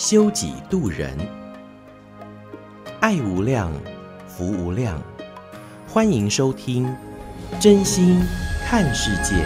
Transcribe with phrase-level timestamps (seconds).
[0.00, 1.14] 修己度人，
[3.00, 3.70] 爱无量，
[4.26, 4.98] 福无量。
[5.86, 6.86] 欢迎收听
[7.60, 8.18] 《真心
[8.64, 9.36] 看世界》。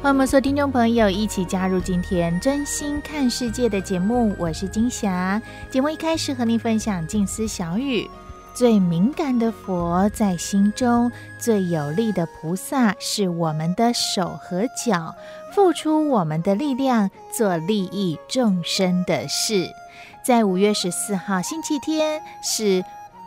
[0.00, 5.42] 欢迎我们所有听众朋友一起加入今天《真心看世界》的节目，我是金霞。
[5.68, 8.08] 节目一开始和您分享静思小语。
[8.54, 15.14] 最敏感的佛在心中，最有力的菩萨是我们的手和脚，
[15.52, 19.68] 付出我们的力量做利益众生的事。
[20.24, 22.84] 在五月十四号星期天是。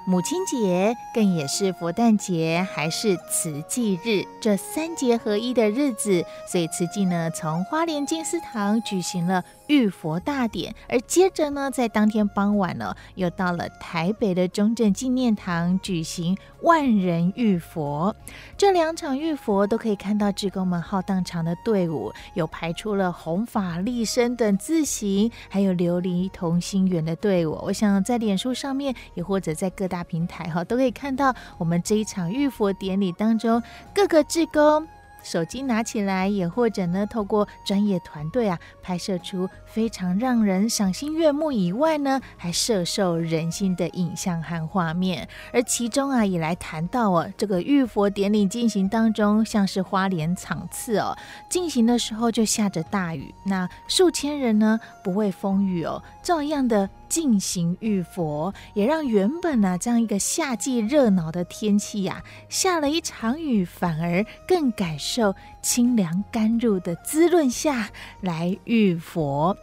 [0.09, 18.15] 母亲节更也是佛诞节，还是慈济日，这三节合一的日子，所以慈济呢从花莲金丝堂举行了浴佛大典，而接着呢在当天傍晚呢，又到了台北的中正纪念堂举行万人浴佛。
[18.57, 27.59] 这两场浴佛都可以看到志工们浩荡长的队伍，有排出了弘法立身等字形，还有琉璃同心圆的队伍。
[27.61, 33.59] 我想在脸书上面，也或者在各大大平台哈，都可以看到我们这一场浴佛典礼当中，
[33.95, 34.87] 各个志工
[35.27, 45.27] 手机拿起来，也或者呢，透过专业团队啊，拍摄出非常让人赏心悦目以外呢，还摄受人心的影像和画面。
[45.51, 51.13] 而其中啊，也来谈到哦，这个浴佛典礼进行当中，像是花莲场次哦，
[51.49, 56.89] 进行的时候就下着大雨，那数千人呢不畏风雨哦，照样的。
[57.09, 67.89] 进行浴佛，也让原本呢、啊、这样一个夏季热闹的天气呀、下了一场雨，反而更感受清凉甘露的滋润下
[68.21, 69.57] 来浴佛。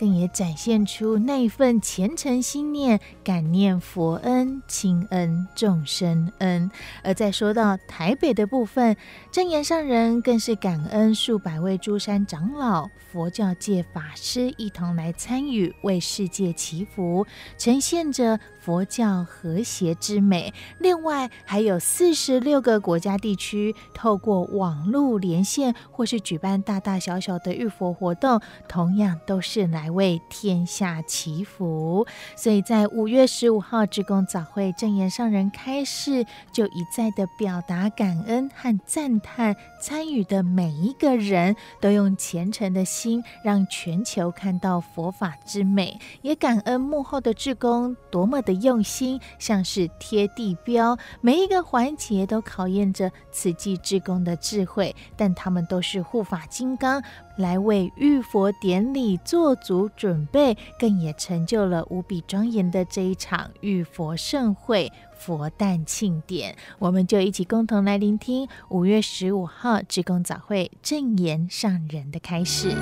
[0.00, 6.70] 更也展现出那份虔诚心念，感念佛恩、亲恩、众生恩。
[7.04, 8.96] 而在说到台北的部分，
[9.30, 17.26] 正言上人更是感恩数百位诸山长老、佛教界法师一同来参与，为世界祈福，
[17.58, 20.54] 呈现着佛教和谐之美。
[20.78, 29.90] 另外，还有四十六个国家地区透过网络连线或是举办大大小小的浴佛活动，同样都是来。
[29.90, 32.06] 为天下祈福，
[32.36, 57.02] 所以在五月十五号志工早会正言上人开示，就一再的表达感恩和赞叹，参与的每一个人都用虔诚的心，让全球看到佛法之美，也感恩幕后的志工多么的用心，像是贴地标，每一个环节都考验着慈济志工的智慧，但他们都是护法金刚。
[57.36, 66.54] 来为浴佛典礼做足准备，更也成就了无比庄严的这一场浴佛盛会——佛诞庆典。
[66.78, 72.76] 我们就一起共同来聆听五月十五号志工早会正言上人的开始。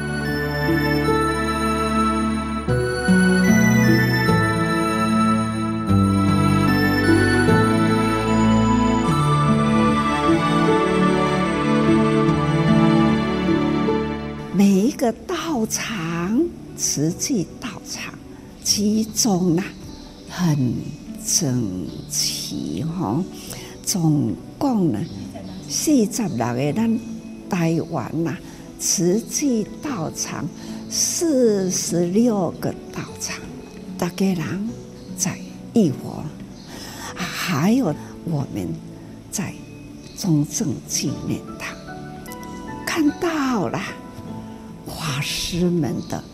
[15.68, 18.14] 个道场，慈济道场，
[18.64, 19.62] 集中呐，
[20.28, 20.74] 很
[21.26, 23.22] 整齐哈。
[23.84, 24.98] 总共呢，
[25.68, 27.00] 四十六个咱
[27.50, 28.36] 台湾呐，
[28.78, 30.46] 慈济道场
[30.90, 33.36] 四十六个道场，
[33.98, 34.68] 大家人
[35.16, 35.38] 在
[35.74, 36.24] 浴佛，
[37.14, 38.68] 还有我们
[39.30, 39.52] 在
[40.16, 41.76] 中正纪念堂
[42.86, 43.80] 看到了。
[44.88, 46.24] 法师们的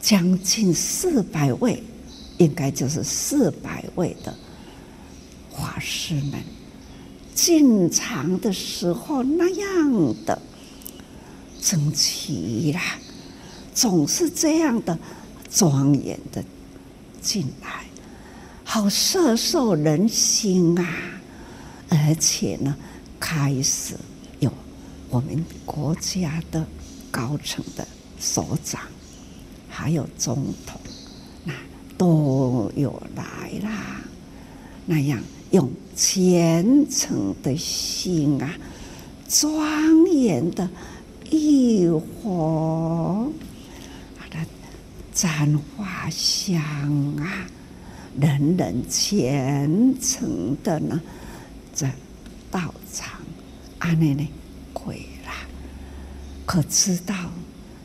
[0.00, 1.82] 将近四百位，
[2.38, 4.34] 应该就是四百位的
[5.56, 6.34] 法师们
[7.34, 10.40] 进场的时候那样的
[11.60, 12.80] 整齐啦，
[13.74, 14.98] 总是这样的
[15.50, 16.44] 庄严的
[17.20, 17.84] 进来，
[18.62, 20.86] 好摄受人心啊！
[21.88, 22.76] 而且呢，
[23.18, 23.94] 开始
[24.40, 24.52] 有
[25.10, 26.64] 我们国家的。
[27.14, 27.86] 高层的
[28.18, 28.80] 首长，
[29.68, 30.34] 还有总
[30.66, 30.80] 统，
[31.44, 31.52] 那
[31.96, 34.00] 都有来啦。
[34.84, 35.22] 那样
[35.52, 38.52] 用虔诚的心啊，
[39.28, 40.68] 庄严的
[41.30, 43.30] 浴火，
[44.18, 44.44] 它的
[45.12, 46.60] 赞花香
[47.18, 47.46] 啊，
[48.18, 51.00] 人人虔诚的呢，
[51.72, 51.94] 在
[52.50, 53.20] 道场
[53.78, 54.28] 安内呢，
[56.46, 57.14] 可知道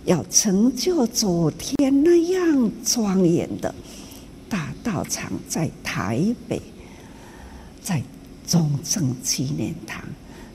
[0.06, 3.74] 要成就昨天那样庄严的
[4.50, 6.62] 大道场，在台北，
[7.82, 8.02] 在
[8.48, 10.04] 中正纪念堂。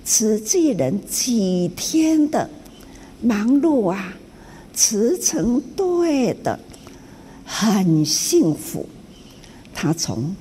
[0.05, 2.51] 慈济人几天的
[3.23, 4.13] 忙碌啊，
[4.75, 6.61] 慈诚队的
[7.45, 8.87] 很幸福。
[9.73, 10.37] 他从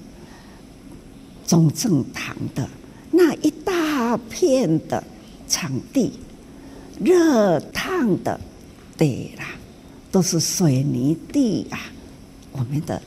[1.48, 2.68] 中正堂的
[3.12, 5.04] 那一大片的
[5.48, 6.12] 场地，
[7.00, 8.40] 热烫的
[8.98, 9.46] 地啦，
[10.12, 11.80] 都是水泥地啊。
[12.52, 13.02] 我们的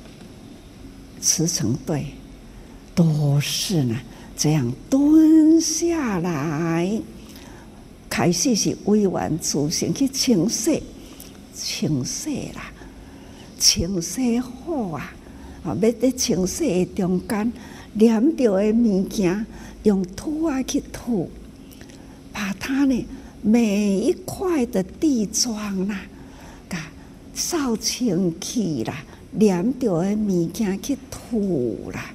[1.21, 2.07] 慈诚队
[2.95, 3.97] 都是呢。
[4.39, 7.01] 这样蹲下来，
[8.11, 10.83] 开始是委婉自行去清洗，
[11.55, 12.71] 清洗啦，
[13.59, 15.15] 清洗好啊！
[15.65, 17.51] 啊，要在清洗的中间，
[17.99, 19.47] 粘着的物件
[19.85, 21.31] 用土啊去吐，
[22.31, 23.07] 把它呢
[23.47, 26.01] 每一块的地砖啦，
[26.69, 26.79] 甲
[27.33, 32.13] 扫清气啦，黏着的物件去吐啦。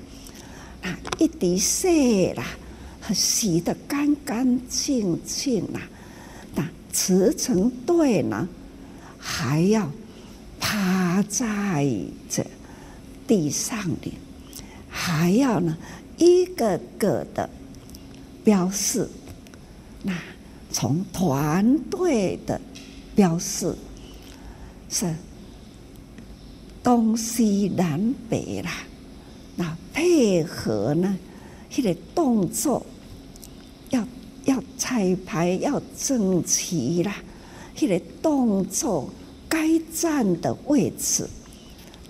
[0.82, 2.44] 啊，一滴水啦，
[3.14, 5.80] 洗得干干净净啦。
[6.54, 8.50] 那慈诚队呢，
[9.18, 9.90] 还要
[10.60, 11.88] 趴在
[12.30, 12.46] 这
[13.26, 14.12] 地上的，
[14.90, 15.78] 还要呢
[16.18, 17.50] 一个个的
[18.44, 19.08] 标示。
[20.04, 20.14] 那
[20.72, 22.60] 从团队的
[23.16, 23.76] 标示
[24.90, 25.14] 是
[26.82, 28.72] 东西南北啦。
[29.56, 31.18] 那配合呢？
[31.76, 32.86] 那个动作
[33.90, 34.08] 要
[34.46, 37.16] 要彩排要整齐啦。
[37.80, 39.10] 那个动作
[39.48, 41.28] 该站的位置，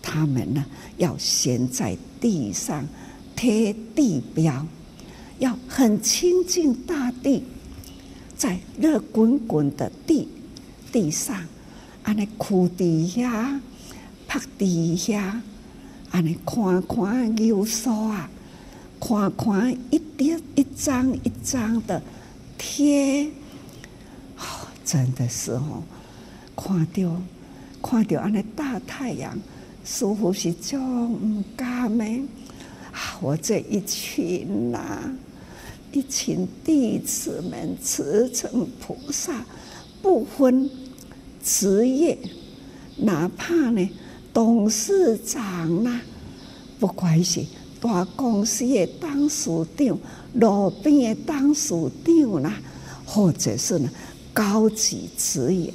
[0.01, 0.65] 他们呢
[0.97, 2.87] 要先在地上
[3.35, 4.65] 贴地标，
[5.39, 7.43] 要很亲近大地，
[8.41, 10.27] 在热滚滚的地
[10.91, 11.45] 地上，
[12.01, 13.61] 安尼哭地下，
[14.27, 15.39] 趴地下。
[16.09, 18.27] 安尼看看优秀啊，
[18.99, 22.01] 看看一点一张一张的
[22.57, 23.25] 贴，
[24.39, 25.83] 哦，真的是哦，
[26.55, 27.21] 看着
[27.79, 29.37] 看着安尼大太阳，
[29.83, 32.03] 似乎是种唔甘的
[32.91, 33.19] 啊！
[33.21, 35.13] 我这一群呐、啊，
[35.91, 39.45] 一群弟子们，持诚菩萨，
[40.01, 40.69] 不分
[41.43, 42.17] 职业，
[42.97, 43.89] 哪怕呢。
[44.33, 46.01] 董事长啦、
[46.79, 47.45] 不管是
[47.81, 49.99] 大公司的董事长、
[50.35, 52.61] 路边的董事长啦，
[53.05, 53.89] 或者是呢
[54.31, 55.73] 高级职业，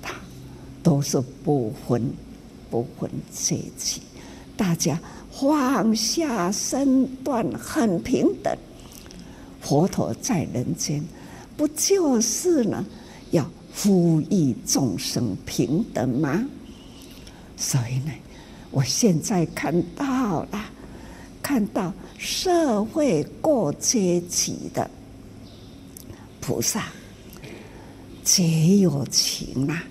[0.00, 0.14] 他
[0.84, 2.12] 都是不分
[2.70, 4.00] 不分阶级，
[4.56, 4.96] 大家
[5.40, 8.56] 放下身段，很平等。
[9.60, 11.02] 佛陀在人间，
[11.56, 12.84] 不就是呢
[13.30, 16.44] 要呼吁众生平等吗？
[17.56, 18.12] 所以呢，
[18.70, 20.64] 我现在看到了，
[21.42, 24.88] 看到社会各阶级的
[26.40, 26.84] 菩萨
[28.22, 29.82] 皆有情啊，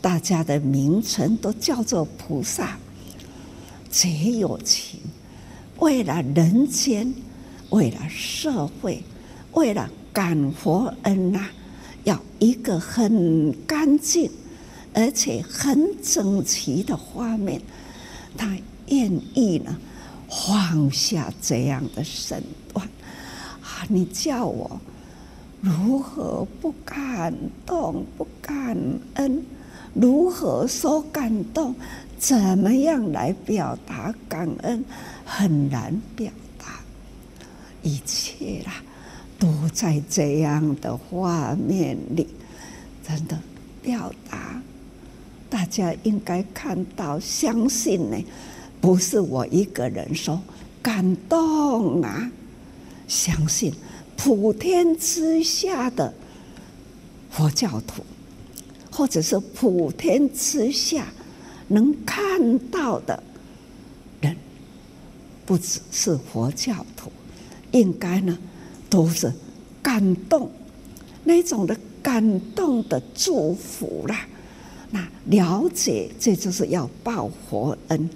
[0.00, 2.78] 大家的名称都叫做菩萨，
[3.92, 4.98] 皆有情，
[5.78, 7.14] 为了人间，
[7.68, 9.04] 为了社会，
[9.52, 11.50] 为了感佛恩啊，
[12.04, 14.28] 要一个很干净。
[14.94, 17.62] 而且很整齐的画面，
[18.36, 18.54] 他
[18.88, 19.78] 愿意呢
[20.28, 22.86] 放下这样的身段
[23.62, 23.86] 啊！
[23.88, 24.78] 你叫我
[25.62, 27.34] 如何不感
[27.64, 28.76] 动、不感
[29.14, 29.42] 恩？
[29.94, 31.74] 如何说感动？
[32.22, 34.84] 怎么样来表达感恩？
[35.24, 36.80] 很难表达，
[37.82, 38.74] 一切啦，
[39.40, 42.28] 都在这样的画面里，
[43.04, 43.36] 真的
[43.82, 44.62] 表达。
[45.50, 48.16] 大家应该看到，相信呢，
[48.80, 50.40] 不是我一个人说
[50.80, 52.30] 感动啊！
[53.08, 53.74] 相信
[54.16, 56.14] 普天之下的
[57.30, 58.04] 佛教徒，
[58.92, 61.08] 或者是普天之下
[61.72, 63.22] 能看到的
[64.20, 64.36] 人，
[65.46, 67.10] 不只是佛教徒，
[67.70, 68.38] 应该呢
[68.90, 69.32] 都是
[69.82, 70.50] 感动
[71.24, 74.26] 那种的感动的祝福啦。
[74.90, 78.10] 那了解，这就是要报佛恩。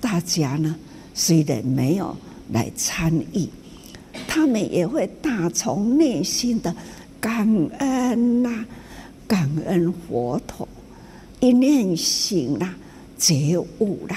[0.00, 0.76] 大家呢，
[1.12, 2.16] 虽然没有
[2.52, 3.48] 来参与，
[4.28, 6.74] 他们也会打从内心的
[7.20, 7.46] 感
[7.78, 8.64] 恩呐、
[9.26, 10.68] 感恩佛陀，
[11.40, 12.74] 一念心呐、
[13.22, 14.16] 觉悟了，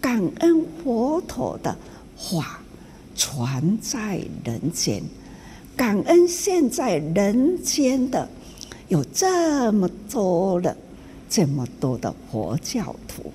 [0.00, 1.76] 感恩佛陀的
[2.16, 2.62] 话
[3.16, 5.02] 传在人间，
[5.76, 8.28] 感恩现在人间的
[8.86, 10.76] 有这么多的
[11.28, 13.32] 这么多的佛教徒，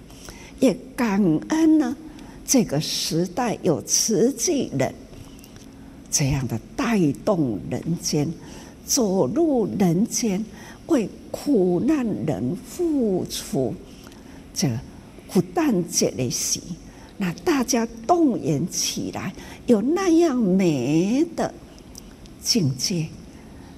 [0.62, 1.94] 也感恩呢，
[2.46, 4.96] 这个时代有慈济人。
[6.10, 8.26] 这样的带动人间，
[8.86, 10.46] 走入人间，
[10.88, 13.74] 为苦难人付出，
[14.56, 14.68] 这
[15.32, 16.62] 不但这的喜，
[17.18, 19.32] 那大家动员起来，
[19.68, 21.54] 有那样美的
[22.42, 23.08] 境界，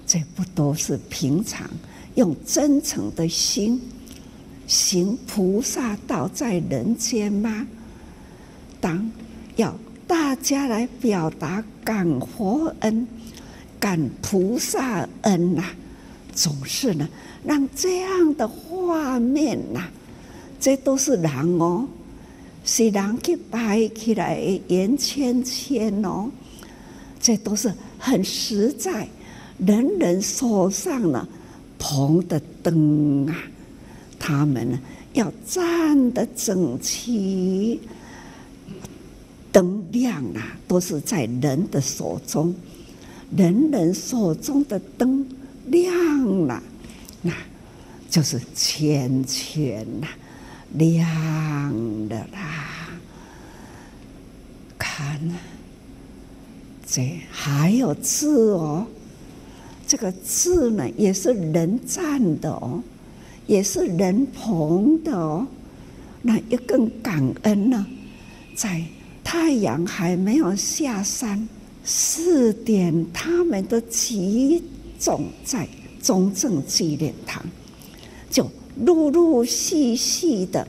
[0.05, 1.69] 这不都是平常
[2.15, 3.81] 用真诚的心
[4.67, 7.67] 行菩萨道在人间吗？
[8.79, 9.11] 当
[9.57, 9.75] 要。
[10.07, 13.05] 大家来表达感佛恩、
[13.77, 15.65] 感菩萨恩呐、
[16.33, 17.09] 总是呢，
[17.43, 19.89] 让这样的画面呐、
[20.59, 21.87] 这都是人哦，
[22.63, 26.29] 是人去摆起来圆圈圈哦，
[27.19, 29.07] 这都是很实在，
[29.57, 31.27] 人人手上呢
[31.77, 33.35] 捧的灯啊，
[34.19, 34.79] 他们呢
[35.13, 37.79] 要站得整齐。
[39.49, 42.53] 灯亮啊，都是在人的手中，
[43.35, 45.25] 人人手中的灯
[45.65, 46.61] 亮了，
[47.23, 47.33] 那
[48.07, 50.07] 就是圈圈呐，
[50.73, 52.89] 亮的啦。
[54.77, 55.39] 看啊，
[56.85, 58.85] 这还有字哦，
[59.87, 62.81] 这个字呢也是人站的哦，
[63.45, 65.47] 也是人捧的哦，
[66.21, 67.85] 那一更感恩呢，
[68.55, 68.83] 在。
[69.29, 71.49] 太阳还没有下山，
[71.83, 74.63] 四点他们都集
[74.97, 75.67] 中在
[76.01, 77.43] 中正纪念堂，
[78.85, 80.67] 陆陆续续的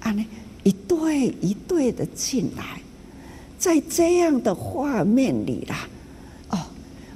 [0.00, 0.26] 啊，呢
[0.62, 2.80] 一对一对的进来，
[3.58, 5.88] 在这样的画面里啦，
[6.50, 6.58] 哦，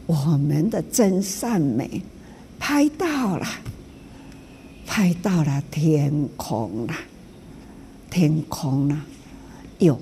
[0.07, 2.02] 我们的真善美
[2.59, 3.47] 拍到了，
[4.87, 6.97] 拍到了天空啦，
[8.11, 9.02] 天空呢，
[9.78, 9.99] 有。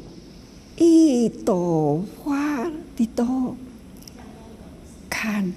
[0.76, 3.56] 一朵花的朵，
[5.08, 5.52] 看，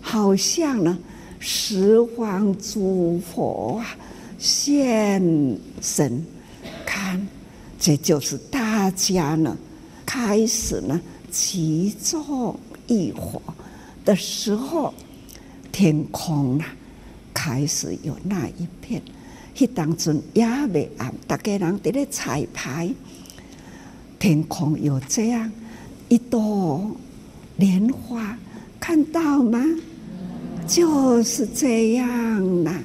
[0.00, 0.96] 好像呢，
[1.40, 3.96] 十方诸佛啊
[4.40, 5.22] 现
[5.82, 6.24] 身，
[6.86, 7.20] 看，
[7.78, 9.54] 这就是大家呢
[10.06, 10.98] 开始呢
[11.30, 13.40] 集中一伙
[14.02, 14.94] 的时候，
[15.70, 16.66] 天空啊
[17.34, 19.02] 开始有那一片，
[19.54, 22.90] 迄当中也未暗，大家人在咧彩排。
[24.18, 25.52] 天空有这样
[26.08, 26.90] 一朵
[27.56, 28.38] 莲花，
[28.80, 29.62] 看到吗？
[30.66, 32.84] 就是这样呐、啊，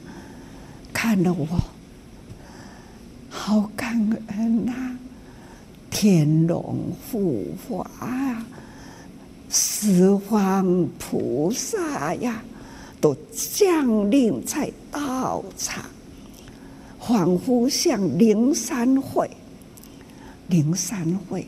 [0.96, 1.46] 看了我
[3.30, 4.98] 好感恩呐、
[5.92, 8.46] 天龙护法啊，
[9.50, 12.42] 十方菩萨呀，
[13.02, 15.84] 都降临在道场，
[16.98, 19.30] 仿佛像灵山会。
[20.48, 21.42] 灵山会，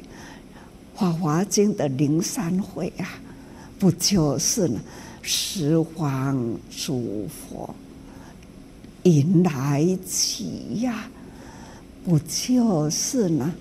[1.00, 3.08] 《法华经》的灵山会啊，
[3.80, 4.77] 不就是呢？
[5.22, 6.38] 十方
[6.70, 7.74] 诸佛
[9.08, 11.10] 迎来起呀，
[12.04, 13.54] 不就是呢？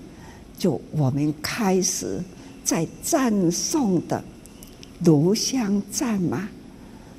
[0.59, 2.23] 就我们开始
[2.65, 4.25] 在赞颂的
[5.05, 6.49] 炉香赞嘛，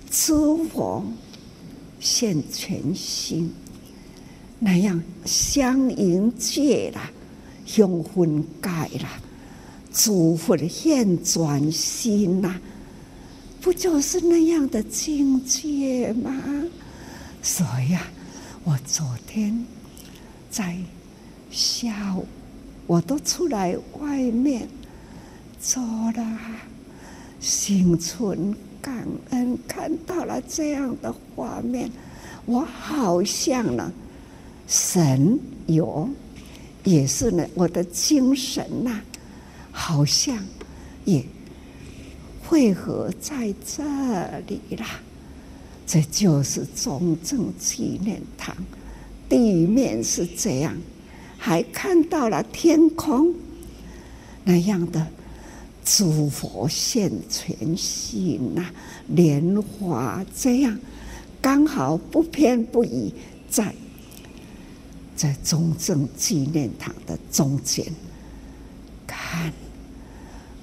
[0.10, 1.06] 诸佛
[2.00, 3.52] 现全心，
[4.60, 7.02] 那样相迎接了。
[7.66, 9.08] 香魂改了，
[9.94, 12.60] 诸佛现转心呐，
[13.62, 16.32] 不就是那样的境界吗？
[17.44, 18.08] 所以啊，
[18.68, 19.66] 我昨天
[20.52, 20.76] 在
[21.50, 22.28] 下午，
[22.86, 24.68] 我都出来外面
[25.58, 25.80] 走
[26.14, 26.38] 了，
[27.40, 31.90] 心存感恩，看到了这样的画面，
[32.46, 33.90] 我好像呢，
[34.68, 36.10] 神有。
[36.84, 39.02] 也是呢，我的精神呐、
[39.72, 40.38] 好像
[41.06, 41.24] 也
[42.46, 43.82] 汇合在这
[44.46, 45.00] 里啦。
[45.88, 48.53] 这就是中正纪念堂，
[49.29, 50.75] 地面是这样，
[51.38, 53.34] 还看到了天空
[54.44, 55.08] 那样的
[55.86, 58.65] 诸佛现全心呐，
[59.08, 60.77] 莲花这样，
[61.41, 63.13] 刚好不偏不倚
[63.50, 63.74] 在。
[65.15, 67.84] 在中正纪念堂的中间，
[69.08, 69.51] 看，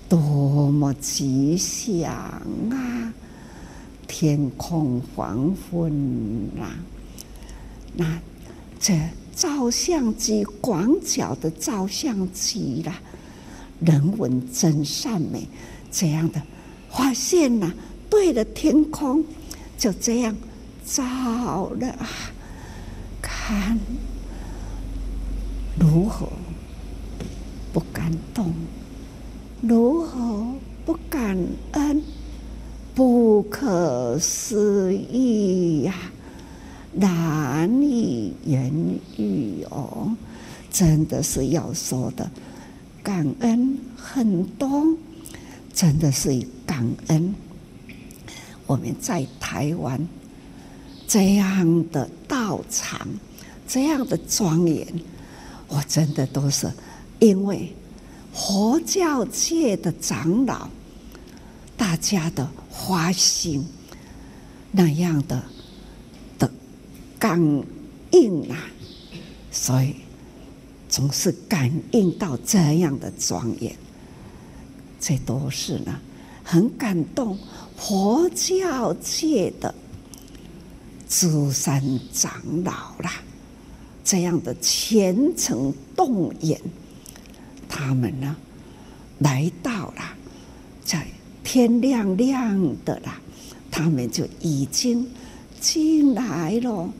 [0.08, 2.12] 多么吉祥
[2.70, 2.93] 啊！
[4.06, 5.92] 天空黄昏
[6.60, 6.78] 啊，
[7.96, 8.20] 那
[8.78, 8.98] 这
[9.34, 13.00] 照相机广角的照相机啦，
[13.80, 15.48] 人文真善美，
[15.90, 16.40] 这样的
[16.90, 17.72] 发现呐，
[18.08, 19.24] 对着天空
[19.76, 20.36] 就这样
[20.84, 22.08] 照了啊，
[23.20, 23.78] 看
[25.78, 26.28] 如何
[27.72, 28.54] 不感动？
[29.60, 30.46] 如何
[30.84, 31.36] 不感
[31.72, 32.02] 恩？
[32.94, 35.94] 不可思议呀，
[36.92, 38.72] 难以言
[39.16, 40.14] 喻哦！
[40.70, 42.30] 真的是要说的，
[43.02, 44.96] 感恩很多，
[45.72, 47.34] 真的是感恩。
[48.66, 50.00] 我们在台湾
[51.08, 53.08] 这样的道场，
[53.66, 54.86] 这样的庄严，
[55.66, 56.72] 我真的都是
[57.18, 57.74] 因为
[58.32, 60.68] 佛教界的长老。
[61.76, 63.64] 大家的花心
[64.72, 65.42] 那样的
[66.38, 66.50] 的
[67.18, 67.40] 感
[68.10, 68.58] 应啊，
[69.50, 69.94] 所以
[70.88, 73.74] 总是感应到这样的庄严，
[75.00, 75.98] 这都是呢
[76.42, 77.38] 很感动
[77.76, 79.72] 佛教界的
[81.08, 81.80] 诸山
[82.12, 82.32] 长
[82.64, 83.12] 老啦，
[84.04, 86.60] 这样的虔诚动员，
[87.68, 88.36] 他们呢
[89.20, 90.02] 来到了
[90.84, 91.06] 在。
[91.44, 93.20] 天亮亮的啦，
[93.70, 95.06] 他们就已经
[95.60, 96.90] 进来了。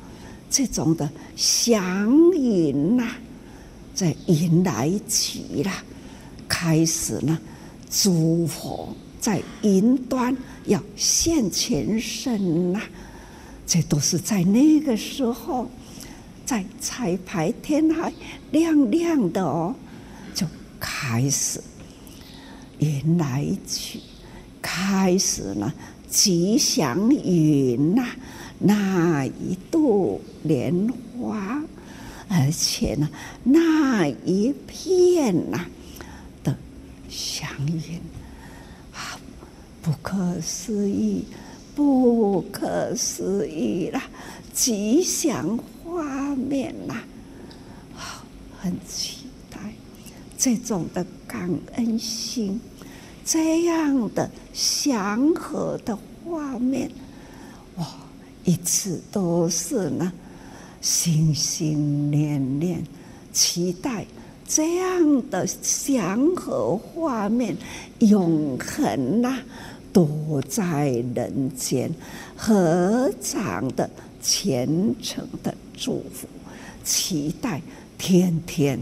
[0.50, 3.10] 这种的祥云呐，
[3.92, 5.72] 在云来起了，
[6.46, 7.36] 开始呢，
[7.90, 10.36] 诸佛在云端
[10.66, 12.80] 要现前身呐，
[13.66, 15.68] 这都是在那个时候，
[16.46, 18.12] 在彩排天还
[18.52, 19.74] 亮亮的哦，
[20.34, 20.46] 就
[20.78, 21.60] 开始
[22.78, 24.02] 迎来起。
[24.66, 25.70] 开始呢，
[26.08, 28.06] 吉祥云呐、
[28.58, 30.88] 那一朵莲
[31.20, 31.62] 花，
[32.28, 33.06] 而且呢，
[33.42, 35.66] 那一片呐、
[36.42, 36.56] 的
[37.10, 38.00] 祥云，
[38.94, 39.20] 啊，
[39.82, 41.26] 不可思议，
[41.74, 44.02] 不可思议啦！
[44.54, 47.04] 吉祥画面呐、啊，
[47.94, 48.24] 好，
[48.58, 49.58] 很期待
[50.38, 52.58] 这种的感恩心。
[53.24, 56.90] 这样的祥和的画面，
[57.76, 57.86] 哇，
[58.44, 60.12] 一直都是呢，
[60.80, 62.84] 心心念念
[63.32, 64.04] 期待
[64.46, 67.56] 这样的祥和画面
[68.00, 69.38] 永恒呐、
[69.90, 71.90] 都在人间，
[72.36, 73.88] 合掌的
[74.20, 76.28] 虔诚的祝福，
[76.84, 77.62] 期待
[77.96, 78.78] 天天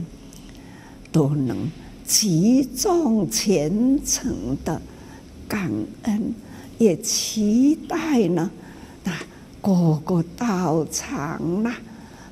[1.13, 1.71] 都能。
[2.13, 4.79] 极重虔诚的
[5.49, 5.73] 感
[6.03, 6.35] 恩，
[6.77, 8.51] 也期待呢，
[9.03, 9.11] 那
[9.63, 11.75] 各个道场呐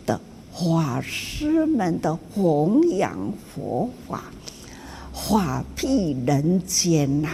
[0.05, 0.21] 的
[0.53, 4.25] 法师们的弘扬佛法，
[5.14, 7.31] 法庇人间呐，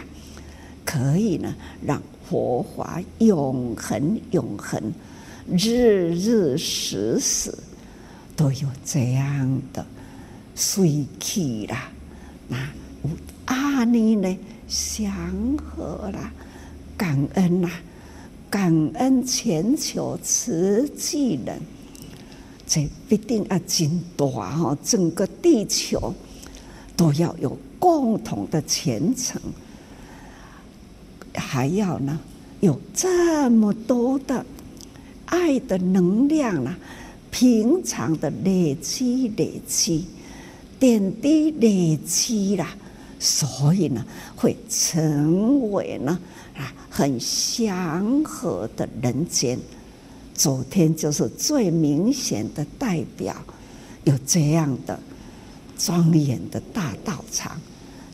[0.85, 1.53] 可以呢
[1.85, 4.81] 让佛法永恒永恒，
[5.49, 7.53] 日日时时
[8.37, 9.85] 都有这样的
[10.55, 11.91] 水气啦。
[12.49, 12.57] 那
[13.47, 14.39] 阿弥呢？
[14.69, 16.33] 祥和啦，
[16.97, 17.71] 感恩呐，
[18.51, 21.61] 感恩全球慈济人，
[22.67, 24.77] 这必定要真大哈！
[24.83, 26.13] 整个地球
[26.97, 29.41] 都要有共同的虔诚，
[31.33, 32.19] 还要呢
[32.59, 34.45] 有这么多的
[35.27, 36.77] 爱的能量啊，
[37.31, 40.07] 平常的累积累积。
[40.79, 42.77] 点滴累积啦，
[43.19, 44.05] 所以呢，
[44.37, 46.19] 会成为呢
[46.55, 49.59] 啊很祥和的人间。
[50.35, 53.35] 昨天就是最明显的代表，
[54.05, 55.01] 有这样的
[55.79, 57.59] 庄严的大道场，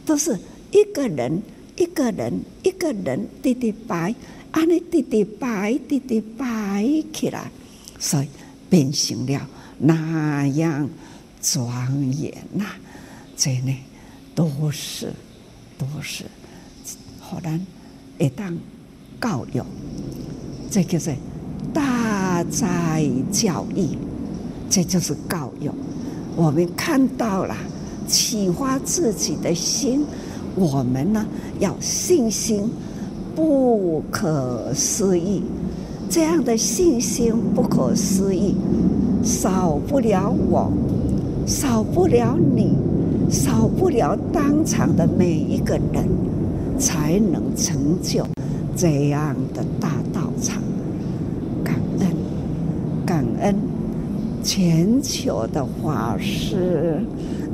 [0.07, 0.39] 都是
[0.71, 1.43] 一个人
[1.77, 4.15] 一个人一个人滴滴摆，
[4.53, 7.51] 安尼滴滴摆滴滴摆起来，
[7.99, 8.29] 所以
[8.71, 9.49] 变成了
[9.79, 10.89] 那样。
[11.43, 12.65] 庄严呐，
[13.37, 13.77] 这呢
[14.33, 15.13] 都是
[15.77, 16.25] 都是，
[17.19, 17.61] 好难
[18.19, 18.57] 一当
[19.21, 19.61] 教育，
[20.71, 21.13] 这就是
[21.75, 23.99] 大哉教育，
[24.71, 25.69] 这就是教育。
[26.37, 27.57] 我们看到了，
[28.07, 30.07] 启发自己的心，
[30.55, 31.27] 我们呢
[31.59, 32.71] 要信心
[33.35, 35.43] 不可思议，
[36.09, 38.55] 这样的信心不可思议，
[39.25, 40.71] 少不了我。
[41.47, 42.77] 少不了你，
[43.31, 46.09] 少不了当场的每一个人，
[46.79, 48.25] 才能成就
[48.77, 50.63] 这样的大道场。
[51.65, 52.09] 感恩，
[53.05, 53.55] 感恩
[54.43, 57.01] 全球的法师，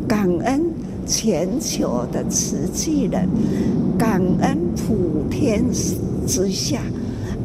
[0.07, 0.63] 感恩
[1.07, 3.29] 全球的慈济人，
[3.99, 5.65] 感恩普天
[6.27, 6.81] 之下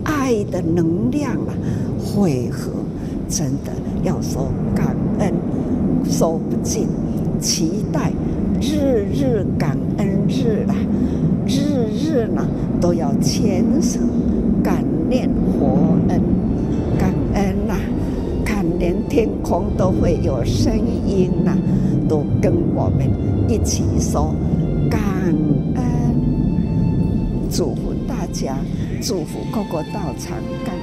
[0.04, 1.54] 爱的能量啊，
[2.04, 2.72] 汇合，
[3.30, 3.72] 真的
[4.04, 5.34] 要说感恩。
[6.10, 6.88] 说不尽，
[7.40, 8.12] 期待。
[8.62, 10.74] 日日感恩日啦，
[11.46, 12.48] 日日呢
[12.80, 14.02] 都要虔诚
[14.64, 16.22] 感念佛恩，
[16.98, 17.80] 感恩呐、啊，
[18.46, 20.74] 看连天空都会有声
[21.06, 21.58] 音呐、
[22.08, 23.10] 都跟我们
[23.50, 24.34] 一起说
[24.90, 25.02] 感
[25.76, 25.84] 恩，
[27.52, 28.56] 祝福大家，
[29.02, 30.74] 祝福各个道场感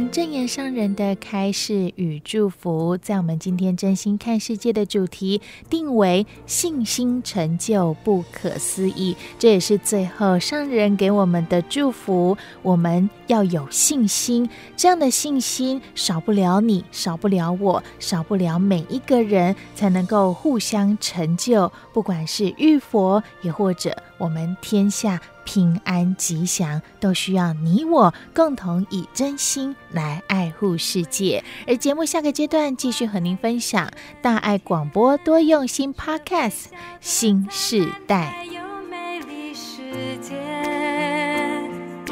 [0.00, 0.06] 恩。
[0.06, 12.36] 感恩证严上人的开示与祝福，在我们今天真心看世界的主题定为信心成就不可思议，这也是最后上人给我们的祝福。
[12.62, 21.70] 我们要有信心，这样的信心少不了你，少不了我，少不了每一个人，才能够互相成就。
[21.92, 25.20] 不管是遇佛，也或者我们天下。
[25.52, 31.42] 平安吉祥都需要你我共同以真心来爱护世界。
[31.66, 33.90] 而节目下个阶段继续和您分享
[34.22, 36.66] 大爱广播多用心 Podcast
[37.00, 38.46] 新世代。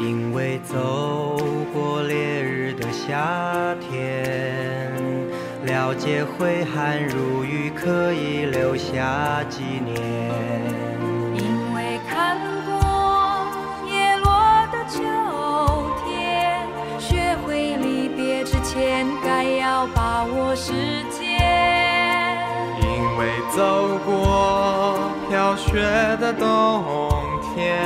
[0.01, 1.37] 因为走
[1.73, 4.93] 过烈日的夏天，
[5.65, 10.68] 了解挥汗如雨可以留下纪念。
[19.23, 20.73] 该要把握时
[21.09, 21.39] 间，
[22.81, 25.81] 因为走过飘雪
[26.19, 26.83] 的冬
[27.53, 27.79] 天，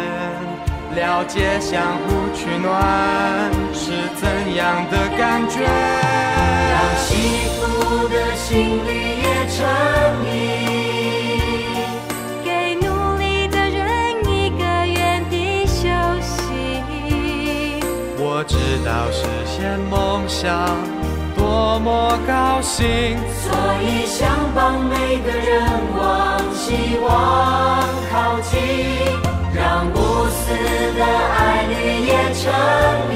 [0.96, 5.64] 了解相互取暖是怎样的感觉。
[6.72, 7.12] 让幸
[7.60, 8.90] 福的心里
[9.22, 9.66] 也成
[10.24, 10.26] 谜，
[12.44, 13.82] 给努力的人
[14.28, 15.82] 一个原地休
[16.22, 16.42] 息。
[18.18, 19.24] 我知道实
[19.64, 20.52] 现梦想。
[21.38, 22.86] 多么高兴，
[23.32, 23.50] 所
[23.82, 25.64] 以想帮每个人
[25.98, 27.08] 往希望
[28.12, 28.60] 靠近，
[29.56, 29.96] 让无
[30.28, 30.54] 私
[30.98, 31.72] 的爱绿
[32.06, 32.52] 也成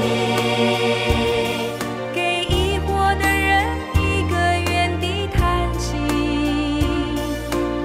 [2.14, 4.34] 给疑惑的人一个
[4.70, 5.86] 原地叹息。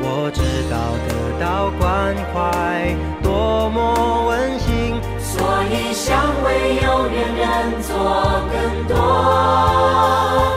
[0.02, 0.40] 我知
[0.72, 0.74] 道
[1.06, 1.12] 得
[1.44, 1.46] 到
[1.78, 2.34] 关怀
[3.22, 3.78] 多么
[6.06, 7.96] 想为有缘人做
[8.52, 10.53] 更多。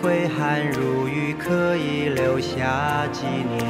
[0.00, 3.66] 挥汗如雨，可以留下纪念。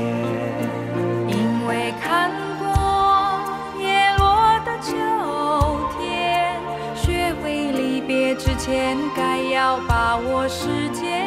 [1.26, 3.40] 因为看过
[3.80, 4.94] 叶落的秋
[5.98, 6.60] 天，
[6.94, 11.26] 学会离别之前，该要把握时间。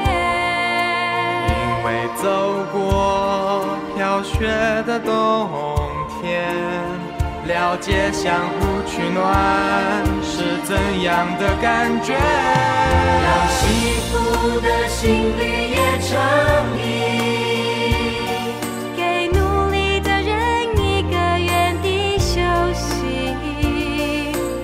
[1.48, 4.48] 因为走过飘雪
[4.88, 5.50] 的冬
[6.22, 6.54] 天，
[7.48, 10.04] 了解相互取暖
[10.42, 10.74] 是怎
[11.04, 12.14] 样的感觉。
[12.14, 13.62] 让幸
[14.10, 14.12] 福
[14.60, 16.10] 的心里也成
[16.76, 16.82] 谜，
[18.98, 20.32] 给努力的人
[20.80, 22.42] 一个原地休
[22.74, 22.82] 息。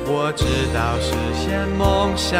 [0.07, 2.33] 我知道实现梦想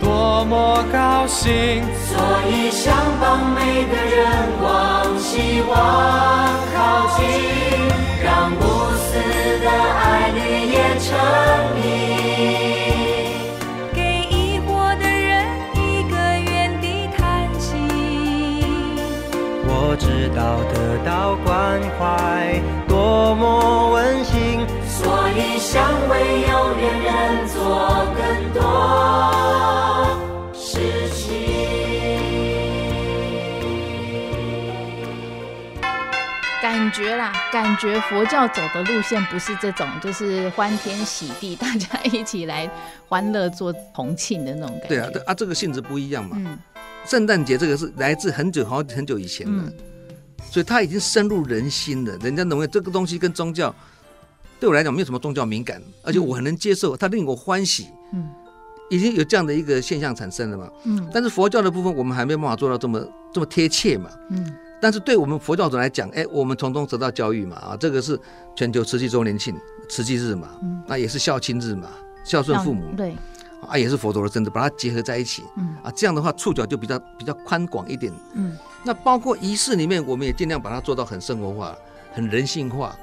[0.00, 2.16] 多么高兴，所
[2.48, 4.22] 以想帮每个人
[4.62, 5.72] 往希望
[6.72, 7.20] 靠近，
[8.22, 8.62] 让无
[8.94, 9.10] 私
[9.58, 10.38] 的爱侣
[10.70, 11.18] 也成
[11.74, 11.82] 谜。
[20.34, 24.66] 到得到关怀，多么温馨。
[24.88, 28.60] 所以想为有缘人做更多
[30.52, 31.22] 事情。
[36.62, 42.68] 感觉啦，感觉佛教走的路线不是这种，就是欢天喜地，大家一起来
[43.08, 44.88] 欢乐做同庆的那种感觉。
[44.88, 46.36] 对啊，啊，这个性质不一样嘛。
[46.40, 46.58] 嗯。
[47.04, 49.72] 圣诞节这个是来自很久好很久以前的，嗯、
[50.54, 52.16] 所以它已经深入人心了。
[52.18, 53.74] 人家认为这个东西跟宗教
[54.60, 57.88] 对我来讲没有什么宗教敏感，而且我很能接受，它令我欢喜。
[58.12, 58.30] 嗯，
[58.88, 60.70] 已经有这样的一个现象产生了嘛。
[60.84, 64.08] 嗯，但是佛教的部分我们还没有办法做到这么这么贴切嘛。
[64.30, 64.54] 嗯。
[64.80, 68.16] 但是对我们佛教徒来讲，哎，我们从中得到教育嘛，啊，这个是
[68.54, 69.56] 全球慈济周年庆，
[69.88, 71.88] 慈济日嘛，嗯，那也是孝亲日嘛，
[72.22, 73.16] 孝顺父母，对，
[73.68, 81.76] 啊，也是佛陀的真的，把它结合在一起，嗯，啊，这样的话触角就比较比较宽广一点，嗯，那包括仪式里面，我们也尽量把它做到很生活化、
[82.12, 82.96] 很人性化，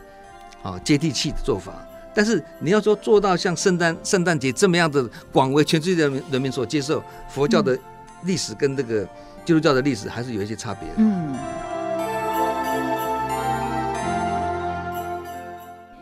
[0.64, 1.74] 啊，接地气的做法。
[2.14, 7.78] 但是你要说做到像圣诞圣诞节这么样的广为全世界人民人民所接受，佛教的
[8.24, 9.04] 历史跟这个
[9.46, 11.81] 基督教的历史还是有一些差别的，嗯。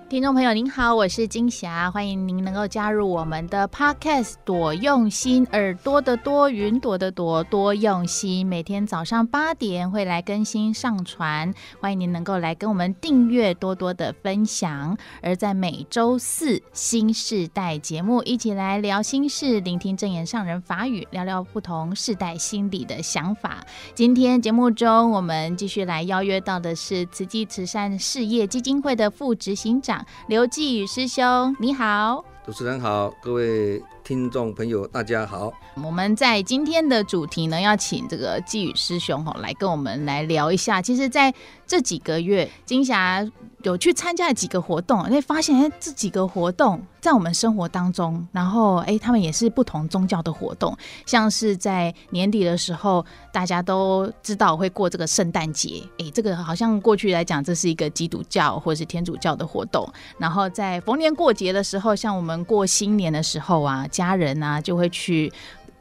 [0.09, 14.97] 听众朋友您好，我是金霞，欢迎您能够加入我们的 Podcast 多用心耳朵的多云朵的朵多用心，每天早上八点会来更新上传，欢迎您能够来跟我们订阅多多的分享。
[15.21, 23.63] 而在每周四新世代节目，一起来聊心事，聆听证言上人法语，聊聊不同世代心理的想法。
[23.93, 29.98] 今天节目中，我们继续来邀约到的是慈济慈善事业基金会的副执行长。
[30.27, 32.23] 刘继宇师兄，你好！
[32.45, 35.53] 主持人好，各位听众朋友，大家好。
[35.75, 40.81] 我们在今天的主题呢，要请这个季宇师兄哈来跟我们来聊一下。
[40.81, 41.31] 其实，在
[41.67, 43.23] 这几个月，金霞
[43.61, 50.75] 有去参加了几个活动，会发现哎，这几个活动在我们生活当中，然后哎，他们也是不同宗教的活动。
[51.05, 59.87] 像是在年底的时候，大家都知道会过这个圣诞节，哎，这个好像过去来讲，这是一个基督教或者是天主教的活动。
[60.17, 65.31] 然后在逢年过节的时候，像我们过新年的时候啊，家人啊就会去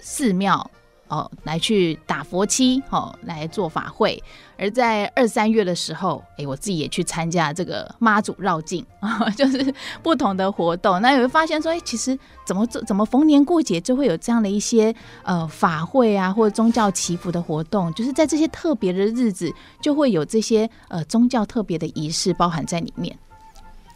[0.01, 0.71] 寺庙。
[1.11, 4.23] 哦，来去打佛七，哦，来做法会。
[4.59, 11.01] 而在二三月的时候，哎，我自己也去参加这个妈祖绕境啊， 就是不同的活动。
[11.01, 19.51] 那你会发现说，哎，其实怎么怎么逢年过节就会有这样的一些呃法会啊，或者宗教祈福的活动，就是在这些特别的日子，
[19.81, 23.19] 就会有这些呃宗教特别的仪式包含在里面。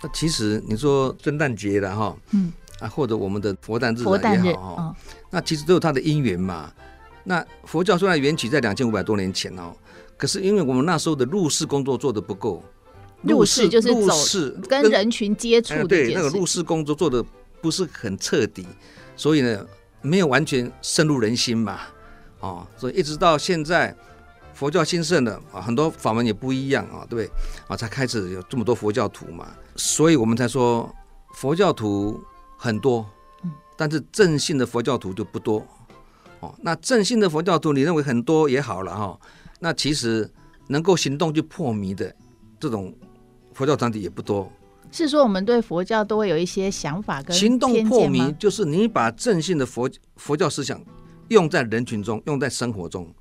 [0.02, 2.50] 那其实你说圣诞节的哈，嗯
[2.82, 4.94] 啊，或者我们的佛诞日佛诞日哦，
[5.30, 6.72] 那其实都有它的因缘嘛。
[7.24, 9.72] 那佛教虽然缘起在两千五百多年前哦，
[10.16, 12.62] 可是因为我们那时候的入世工作做得不够，
[13.22, 17.24] 入世就是入世跟人群接触的，对那个入世工作做得
[17.60, 18.66] 不是很彻底，
[19.14, 19.64] 所以呢
[20.00, 21.78] 没有完全深入人心嘛，
[22.40, 23.96] 哦，所以一直到现在
[24.52, 27.30] 佛教兴盛了啊，很多法门也不一样啊，对不对？
[27.68, 27.76] 啊？
[27.76, 30.92] 才开始有这么多佛教徒嘛，所以我们才说
[31.34, 32.20] 佛教徒
[32.62, 33.04] 很多，
[33.76, 35.66] 但是正信的佛教徒就不多。
[36.38, 39.20] 哦，那正信的佛教徒，你认为很多也好了哈、哦。
[39.58, 40.30] 那其实
[40.68, 42.14] 能够行动去破迷的
[42.60, 42.94] 这种
[43.52, 44.48] 佛教团体也不多。
[44.92, 50.80] 是说我们对佛教都会有一些想法跟行动破迷，就是你把正信的佛佛教思想
[51.30, 53.12] 用在人群中，用在生活中，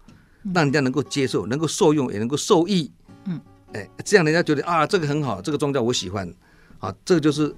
[0.54, 2.92] 让人家能够接受，能够受用，也能够受益。
[3.26, 3.42] 嗯，
[3.74, 6.32] 哎，这样人家觉得啊，这个很好，这个宗教我喜欢。
[6.78, 7.56] 啊，这个就是。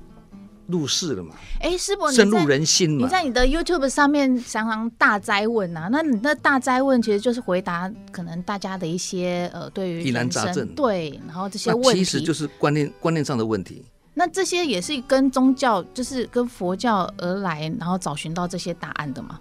[0.67, 1.35] 入世了嘛？
[1.59, 3.05] 哎，师伯，深入人心嘛。
[3.05, 13.83] 你在你的 YouTube 上面常常大灾问啊，那你那大灾问其实就是回答可能大家的一些呃对于疑难杂症，对，然后这些问题其实就是观念观念上的问题。
[14.13, 19.39] 那这些也是跟宗教，就是跟佛教而来，然后找寻到这些答案的嘛？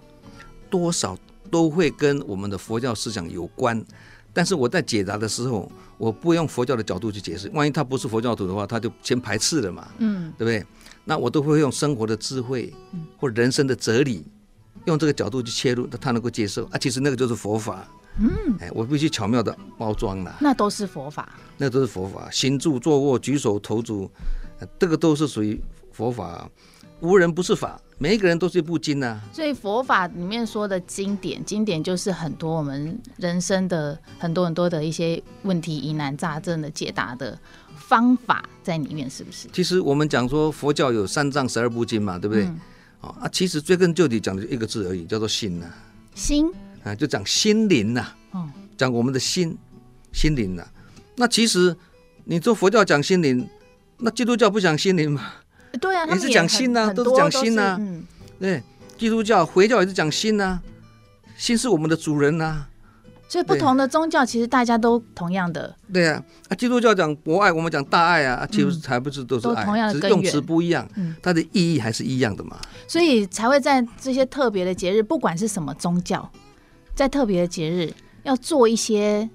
[0.69, 1.15] 多少
[1.51, 3.79] 都会跟我们的佛教思想有关，
[4.33, 10.65] 但是我在解答的时候，我不用佛教的角度去解释，万一他不是佛教徒的话，他就先排斥了嘛，嗯，对不对？
[11.05, 12.73] 那我都会用生活的智慧，
[13.17, 14.25] 或人生的哲理，
[14.85, 16.77] 用这个角度去切入，他能够接受啊。
[16.77, 17.87] 其实那个就是佛法，
[18.19, 20.35] 嗯，哎，我必须巧妙的包装了。
[20.39, 22.29] 那都是佛法，那都是佛法。
[22.31, 24.09] 行住坐卧、举手投足，
[24.79, 25.61] 这个都是属于
[25.91, 26.49] 佛法。
[27.01, 29.21] 无人不是法，每一个人都是一部经呐、啊。
[29.33, 37.37] 所以佛法里面说的经典，经典就是很多我们人生的很多很多的一些问题、疑难杂症的解答的。
[37.87, 39.47] 方法在里面是不是？
[39.53, 42.45] 其实我们讲说佛教有三藏十二部经嘛，对不对？
[42.45, 42.59] 嗯、
[43.01, 45.75] 啊，其实追根究底讲的一个字而已，叫做心呐、啊。
[46.15, 46.49] 心
[46.83, 48.17] 啊，就讲心灵呐、啊。
[48.31, 49.57] 哦、嗯，讲我们的心，
[50.11, 50.71] 心灵呐、啊。
[51.15, 51.75] 那其实
[52.23, 53.47] 你做佛教讲心灵，
[53.97, 55.33] 那基督教不讲心灵嘛？
[55.81, 57.77] 对啊，也是讲心呐、啊，都是讲心呐、啊。
[57.79, 58.03] 嗯，
[58.39, 58.63] 对，
[58.97, 60.63] 基督教、回教也是讲心呐、啊。
[61.35, 62.69] 心是我们的主人呐、啊。
[63.33, 65.75] 所以不同的宗教其实大家都同样的。
[65.91, 70.87] 对啊，啊，基督教讲博爱，我们讲大爱啊，其实才不是都是爱，同样的只是用词不一样，
[71.19, 72.61] 它的意义还是一样的嘛。
[72.87, 76.29] 所以才会在这些特别的节日，不管是什么宗教，
[76.93, 77.91] 在特别的节日
[78.21, 79.27] 要做一些，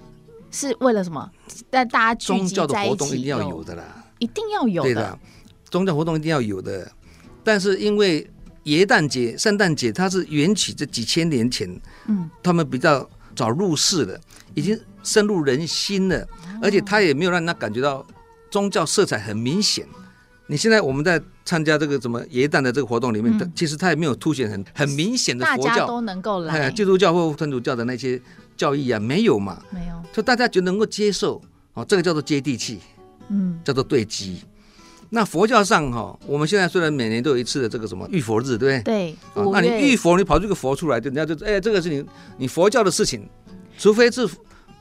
[0.53, 1.29] 是为了什么？
[1.69, 2.15] 但大家。
[2.15, 3.83] 宗教的活动一定要有的啦，
[4.21, 4.89] 一定要有的。
[4.91, 5.19] 对的，
[5.69, 6.89] 宗教活动一定要有的。
[7.43, 8.25] 但是因为
[8.63, 11.69] 耶诞节、圣诞节，它是缘起这几千年前，
[12.07, 14.21] 嗯，他们比较早入世了，
[14.55, 16.17] 已经深入人心了，
[16.49, 18.05] 嗯、而且他也没有让他感觉到
[18.51, 19.87] 宗教色彩很明显。
[20.49, 28.21] 你现在我们在参加这个什么耶诞的这个活动里面，嗯、其实他也没有凸显很很明显的佛教，都能够来，基督教或天主教的那些
[28.57, 29.63] 教义啊，没有嘛？
[29.71, 31.41] 没有，就大家就能够接受，
[31.75, 32.81] 哦，这个叫做接地气，
[33.29, 34.43] 嗯，叫做对机。
[35.11, 38.83] 那佛教上哈，我们现在虽然每年都有一次的这个什么浴佛日，对不对？
[38.83, 39.17] 对。
[39.35, 42.05] 啊，那你浴佛，你跑出个佛出来，就人家就哎，这个是你
[42.37, 43.27] 你佛教的事情，
[43.79, 44.29] 除非是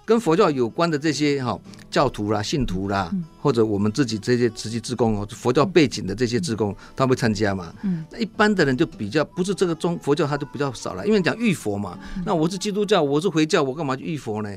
[0.03, 1.57] 跟佛教有关的这些哈
[1.89, 3.09] 教徒啦、信徒啦，
[3.41, 7.73] 或者我们自己这些慈济职工哦，佛教背景的这些职工，他会参加嘛。
[7.83, 8.03] 嗯。
[8.11, 11.97] 那一般的人就比较不是这个中佛教，他就比较少了，因为讲浴佛嘛。
[12.25, 14.53] 那我是基督教，我是回教，我干嘛去浴佛呢？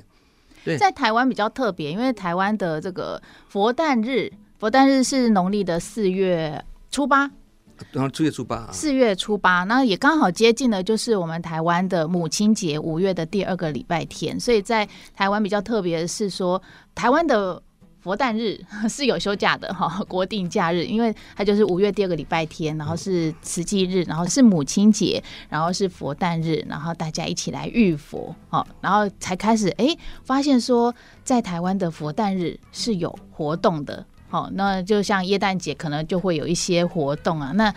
[0.64, 0.76] 对。
[0.76, 4.32] 在台湾比较特别，因为台湾的这个佛诞日。
[4.60, 7.20] 佛诞日是农历的四月初八，
[7.92, 14.38] 然后四月初八，四月初八，那也刚好接近了，就是我们台湾的母亲节，五月的第二个礼拜天。
[14.38, 16.60] 所以在台湾比较特别的是说，
[16.94, 17.62] 台湾的
[18.00, 30.94] 佛诞日 是有休假的哈，国定假日，因为它就是五月第二个礼拜天，然后是慈济日，然后是母亲节，然后是佛诞日，然后大家一起来浴佛，好，然后才开始哎，发现说
[31.24, 34.04] 在台湾的佛诞日是有活动的。
[34.30, 37.50] 好，那就像耶诞节，可能就会有一些活动啊。
[37.56, 37.68] 那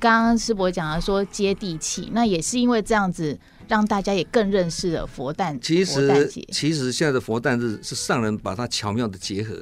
[0.00, 5.56] 刚刚师伯讲了说接地气，那也是因为这样子，让大家也更认识了佛诞。
[5.60, 9.54] 其实，其实现在的佛诞日是上人把它巧妙的结合，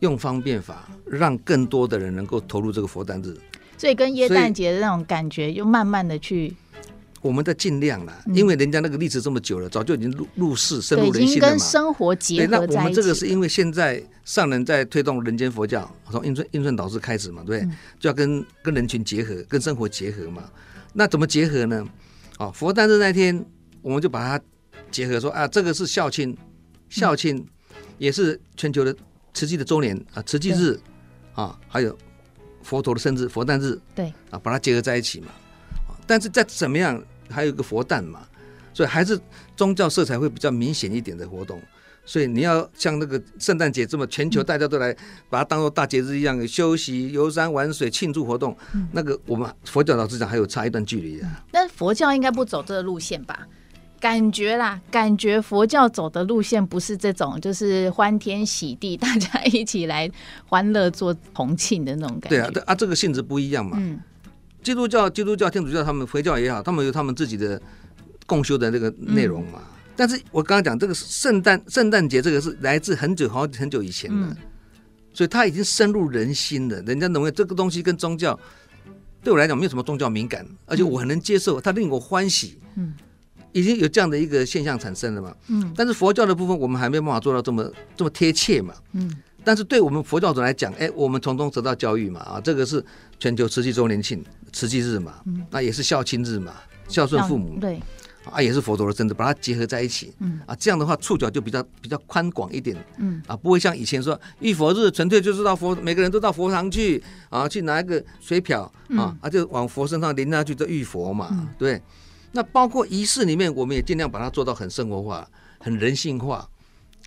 [0.00, 3.36] 用方便法，让更多的人能够投入这个佛诞日。
[3.78, 6.56] 所以跟耶诞节的那种感觉，又慢慢的去。
[7.26, 11.58] 我们在尽量了，因为人家那个历史这么久了，早就已经入入世、深入人心了嘛。
[11.58, 12.74] 生活结合在一起。
[12.74, 20.44] 那我们这个是因为现在上人在推动人间佛教，从印顺印顺导师开始嘛，对，对，就要跟跟人群结合，跟生活结合嘛。
[20.92, 21.84] 那怎么结合呢？
[22.38, 23.44] 啊，佛诞日那天，
[23.82, 24.44] 我们就把它
[24.90, 26.36] 结合说啊，这个是孝亲，
[26.88, 27.44] 孝亲
[27.98, 28.94] 也是全球的
[29.34, 30.78] 慈济的周年啊，慈济日
[31.34, 31.96] 啊，还有
[32.62, 35.28] 佛陀的生日佛诞日，对啊，把它结合在一起嘛。
[36.08, 38.20] 但是在怎么样，还有一个佛诞嘛，
[38.72, 39.18] 所以还是
[39.56, 41.60] 宗教色彩会比较明显一点的活动。
[42.08, 44.96] 所以你要像那个圣诞节这么全球大家都来
[45.28, 48.56] 把它当做大节日一样休息、游山玩水、庆祝活动，
[48.92, 51.44] 那个我们佛教老师讲还有差一段距离啊。
[51.52, 53.48] 那佛教应该不走这个路线吧？
[53.98, 60.08] 感觉啦，感觉佛教走的路线不是这种，就是欢天喜地，大家一起来
[60.46, 62.48] 欢乐做同庆的那种感觉。
[62.50, 63.76] 对啊，啊，这个性质不一样嘛。
[63.80, 63.98] 嗯。
[64.66, 67.62] 基督教、基督教、天主教，他们回教也好，他们有他们自己的
[68.26, 69.60] 共修的那个内容嘛。
[69.62, 74.36] 嗯、但是我刚刚讲这个圣诞圣诞节，这个是来自很久好很久以前的，嗯、
[75.12, 76.82] 所以它已经深入人心了。
[76.82, 78.36] 人家认为这个东西跟宗教
[79.22, 82.58] 对我来讲没有什么宗教敏感，而且我很能接受，它令我欢喜。
[82.74, 82.92] 嗯，
[83.52, 85.32] 已经有这样的一个现象产生了嘛。
[85.46, 88.74] 嗯，但是佛教的部分，我们还没有办法做到这么这么贴切嘛。
[88.94, 89.16] 嗯。
[89.46, 92.84] 但是对我们佛教徒来讲，哎，我们从中得到教育嘛，啊，这个是
[93.20, 94.20] 全球慈济周年庆、
[94.52, 96.52] 慈济日嘛，那也是孝亲日嘛，
[96.88, 97.80] 孝顺父母，对，
[98.28, 108.62] 啊，也是佛陀的生日，把它结合在一起，嗯，啊，这样的话触角就比较比较宽广一点，嗯，啊，不会像以前说浴佛日纯粹就是到佛，每个人都到佛堂去，啊，去拿一个水瓢，
[108.96, 111.80] 啊，啊，就往佛身上淋下去就浴佛嘛，对，
[112.32, 115.24] 那包括仪式里面，我们也尽量把它做到很生活化、
[115.60, 116.48] 很人性化。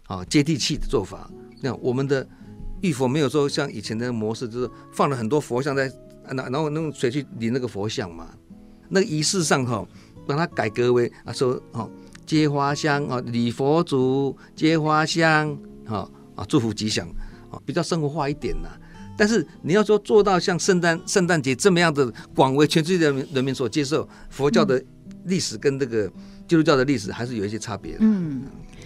[0.09, 1.29] 啊，接地气的做法。
[1.61, 2.27] 那我们的
[2.81, 5.91] 浴佛没有说像以前的模式，就是放了很多佛像在，
[6.25, 8.27] 然然后用水去淋那个佛像嘛。
[8.89, 9.87] 那个仪式上哈，
[10.25, 11.87] 把它改革为啊说哦，
[12.25, 15.55] 接花香啊，礼佛祖，接花香
[15.85, 17.07] 啊啊，祝福吉祥
[17.51, 18.69] 啊，比较生活化一点呐。
[19.15, 24.83] 但是你要说做到像圣诞圣诞节这么样的广为全世界人民人民所接受，佛教的
[25.25, 26.07] 历史跟这个
[26.47, 27.99] 基督教的历史还是有一些差别的。
[28.01, 28.43] 嗯。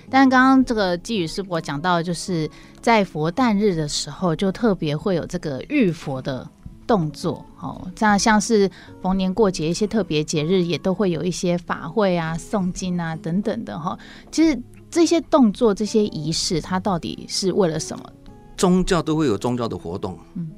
[0.10, 2.50] 但刚刚这个寄语师伯讲到，就是
[2.82, 6.48] 在佛诞日的时候，就特别会有这个浴佛的
[6.86, 8.70] 动作，哦，这样像是
[9.02, 13.98] 逢年过节一些特别节日，也都会有一些法会啊、诵经啊等等的哈。
[14.32, 18.04] 其实这些动作、这些仪式，它到底是为了什么？
[18.58, 20.50] 宗教都会有宗教的活动，嗯，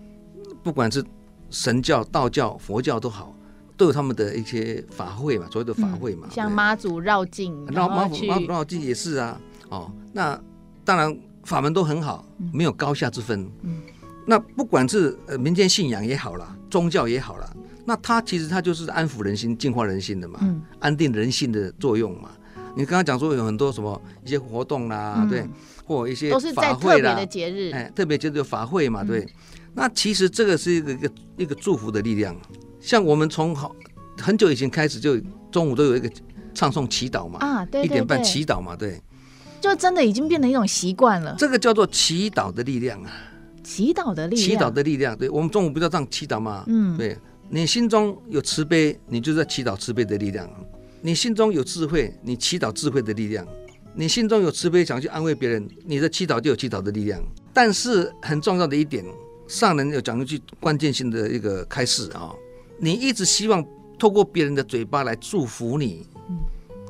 [0.64, 1.04] 不管是
[1.50, 3.35] 神教、道教、佛教都好。
[3.78, 10.40] 都有他们的一些法会嘛，所谓的法会嘛，像妈祖绕境，然后妈祖妈祖绕境也是啊，哦，那
[10.84, 13.50] 当然法门都很好，没有高下之分。
[13.64, 13.82] 嗯，
[14.26, 17.54] 那不管是呃民间信仰也好啦，宗教也好啦，
[17.86, 22.30] 那它其实它就是安抚人心、净化人心的嘛，嗯、安定人性的作用嘛。
[22.78, 25.48] 你刚刚讲说有很多什么一些活动啦，嗯、对，
[25.86, 29.20] 或一些都是在特别的节日，哎，特别节日有法会嘛，对。
[29.22, 29.30] 嗯、
[29.74, 32.36] 那其实这个是一个一个一个祝福的力量。
[32.86, 33.76] 像我们从好
[34.22, 35.20] 很久以前开始，就
[35.52, 36.08] 中午都有一个
[36.54, 39.02] 唱诵祈祷嘛，啊，对，对，对，一点半祈祷嘛，对。
[39.60, 41.36] 就真的已经变成一种习惯了。
[41.40, 43.12] 这个叫做祈祷的力量啊，
[43.64, 45.18] 祈祷的力量，祈祷的力量。
[45.18, 46.64] 对，我们中午不是要这样祈祷吗？
[46.68, 47.18] 嗯，对。
[47.50, 50.48] 你心中有慈悲，你就在祈祷慈悲的力量。
[51.02, 53.44] 你心中有智慧，你祈祷智慧的力量；
[53.96, 57.20] 你心中有慈悲，想去安慰别人，你的祈祷就有祈祷的力量。
[57.52, 59.04] 但是很重要的一点，
[59.48, 62.34] 上人有讲一句关键性的一个开示啊：
[62.78, 63.66] 你一直希望
[63.98, 66.06] 透过别人的嘴巴来祝福你，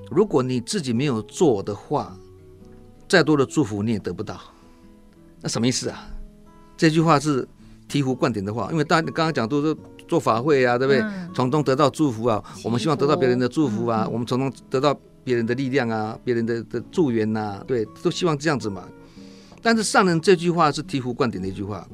[0.10, 2.18] 如果你自己没有做的话，
[3.08, 4.40] 再多的祝福你也得不到。
[5.42, 6.08] 那什么意思啊？
[6.76, 7.48] 这句话是
[7.90, 9.76] 醍醐灌顶的话，因为大家刚刚讲都是。
[10.08, 11.04] 做法会啊，对不对？
[11.34, 18.84] 从中得到祝福啊，我们希望得到别人的祝福啊，我们从中得到别人的力量啊，别人的的助缘呐，对，都希望这样子嘛。
[19.64, 21.88] 但是上人这句话是醍醐灌顶的一句话，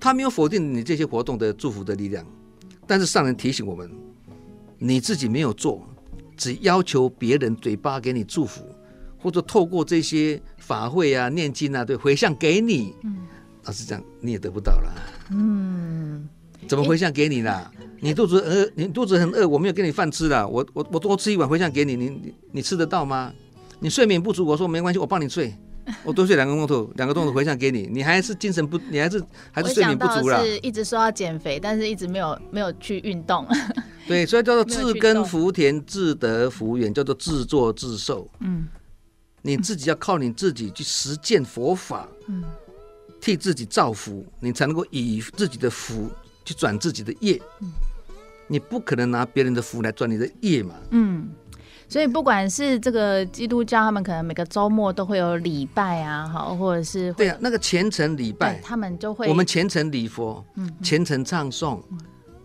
[0.00, 2.26] 他没有否定你这些活动的祝福的力量，
[2.86, 3.90] 但是上人提醒我们，
[4.78, 5.86] 你自己没有做，
[6.36, 8.62] 只要求别人嘴巴给你祝福，
[9.18, 12.94] 或者透过这些法会啊、念经啊，对，回向给你，
[13.64, 14.92] 老实讲，你也得不到了。
[15.30, 16.28] 嗯。
[16.68, 17.68] 怎么回向给你啦？
[17.98, 23.32] 你肚子饿，你肚子很饿，我没有给你饭吃了，我我我多吃一碗回向给你，你你你吃得到吗？
[23.80, 25.52] 你睡眠不足，我说没关系，我帮你睡，
[26.04, 30.44] 我多睡两个钟头，两个钟头回向给你，你还是精神不， 你还是还是睡眠不足了。
[30.44, 33.46] 是一直说要减肥，但是一直没有没有去运动。
[34.06, 38.28] 对，所以叫做 自耕福田，自得福缘，叫做自作自受。
[38.40, 38.66] 嗯，
[39.42, 42.44] 你自己要靠你自己去实践佛法，嗯，
[43.20, 46.10] 替自己造福，你才能够以自己的福。
[46.44, 47.70] 去转自己的业，嗯，
[48.48, 50.74] 你不可能拿别人的福来转你的业嘛。
[50.90, 51.28] 嗯，
[51.92, 61.98] 所以不管是这个基督教，他们可能每个周末都会有礼拜啊，好，或者是对啊，那个虔诚礼拜，他们就会我们虔诚礼佛，嗯，虔诚唱诵，嗯，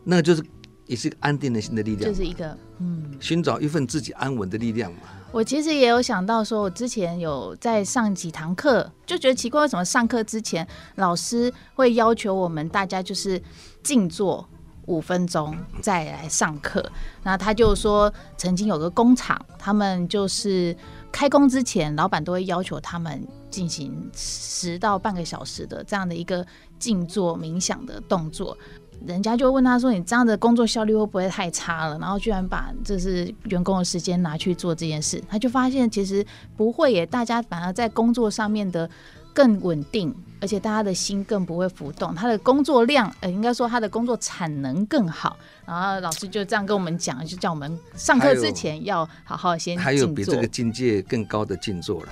[0.03, 0.43] 那个就是
[0.85, 4.99] 也是一个安定的心的力量，就是一个嗯，寻找一份自己安稳的力量嘛。
[5.31, 13.41] 我其实也有想到，说我之前有在上几堂课，就觉得奇怪，为什么上课之前老师会要求我们大家就是
[13.81, 14.45] 静坐
[14.87, 16.83] 五分钟再来上课？
[17.23, 20.75] 那他就说，曾经有个工厂，他们就是
[21.11, 26.45] 开工之前，老板都会要求他们进行十到半个小时的这样的一个
[26.79, 28.57] 静坐冥想的动作。
[29.05, 36.25] 人家就问他说：“你这样的工作效率会不会太差了？”然后居然把这是员工的时间拿去做这件事，他就发现其实
[36.55, 38.89] 不会耶，大家反而在工作上面的
[39.37, 40.11] 更稳定，
[40.41, 45.37] 而且大家的心更不会浮动，他的工作量呃，应该说他的工作产能更好。
[45.63, 49.77] 然后老师就这样跟我们讲，就叫我们上课之前要好好先。
[49.77, 52.09] 还有比这个境界更高的静坐了。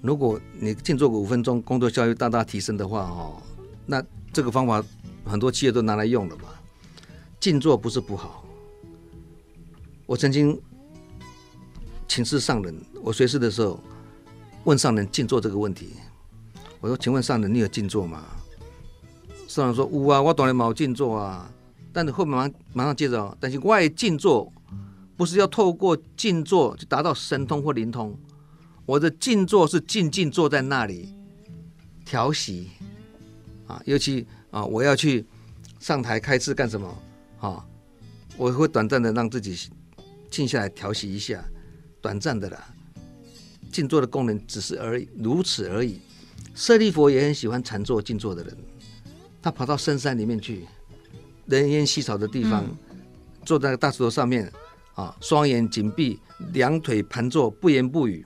[0.00, 3.42] 如果你静坐个五分钟，工作效率大大提升的话，哦，
[3.84, 4.02] 那
[4.32, 4.82] 这个方法。
[5.24, 6.48] 很多企业都拿来用了嘛，
[7.38, 8.44] 静坐不是不好。
[10.04, 10.60] 我曾经
[12.08, 12.74] 请示上人，
[13.04, 13.78] 我随侍的时候
[14.64, 15.90] 问上人静坐这个问题，
[16.82, 18.22] 我说：“请问上人，你有静坐吗？”
[19.48, 21.50] 上人说：“有啊，我当然冇静坐啊。”
[21.90, 24.52] 但是后面马上马上接着，但是外静坐
[25.16, 28.14] 不是要透过静坐去达到神通或灵通，
[28.84, 31.14] 我的静坐是静静坐在那里
[32.04, 32.68] 调息
[33.66, 34.26] 啊，尤其。
[34.52, 34.62] 啊！
[34.66, 35.24] 我要去
[35.80, 36.86] 上台开示干什么？
[37.40, 37.64] 啊！
[38.36, 39.58] 我会短暂的让自己
[40.30, 41.42] 静下来调息一下，
[42.02, 42.62] 短暂的啦。
[43.72, 46.00] 静坐的功能只是而已，如此而已。
[46.54, 48.56] 舍利弗也很喜欢禅坐静坐的人，
[49.40, 50.66] 他跑到深山里面去，
[51.46, 52.76] 人烟稀少的地方，嗯、
[53.44, 54.52] 坐在大石头上面，
[54.94, 56.18] 啊，双眼紧闭，
[56.52, 58.24] 两腿盘坐，不言不语。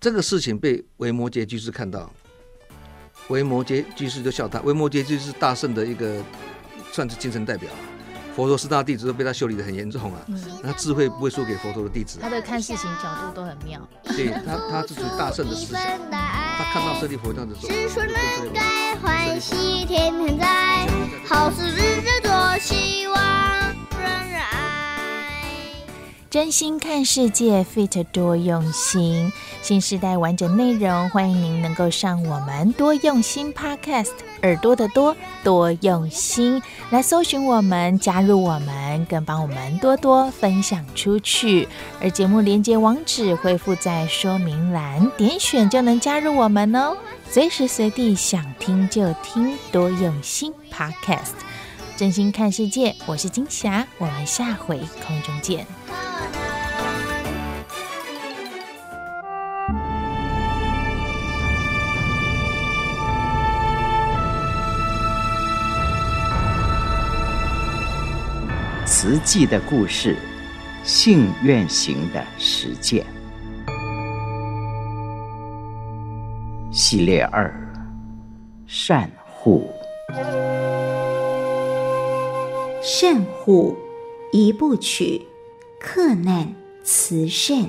[0.00, 2.12] 这个事情被维摩诘居士看到。
[3.28, 6.22] 维摩诘居士就笑他，维摩诘居士大圣的一个，
[6.92, 7.68] 算是精神代表。
[8.38, 10.20] 佛陀四大弟子都被他修理的很严重啊，
[10.62, 12.20] 那智慧不会输给佛陀的弟子。
[12.22, 13.80] 他的看事情角度都很妙。
[14.04, 15.82] 对他，他是属于大圣的思想。
[16.08, 18.16] 他看到舍利佛这样子说：“子孙们
[18.54, 20.86] 该欢喜，天天在，
[21.26, 21.97] 好事日
[26.30, 34.10] 真心看世界，Fit 多用心，新时代完整内容，欢迎您能够上我们多用心 Podcast，
[34.42, 41.66] 耳朵的多多用心来搜寻我们，加入我们，更帮我们多多分享出去。
[41.98, 46.94] 而节目连接网址会附在说明栏，点选就能加入我们哦，
[47.30, 51.32] 随时随地想听就听，多用心 Podcast，
[51.96, 55.66] 真心看世界，我是金霞，我们下回空中见。
[68.84, 70.16] 慈济的故事，
[70.82, 73.06] 信愿行的实践
[76.72, 77.54] 系列二：
[78.66, 79.70] 善护。
[82.82, 83.76] 善护
[84.32, 85.24] 一部曲，
[85.80, 87.68] 克难慈善。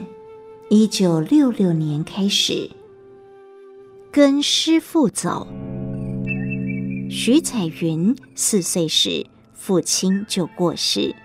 [0.68, 2.72] 一九六六年开始，
[4.12, 5.48] 跟师父走。
[7.10, 11.16] 徐彩云四岁时，父亲就过世，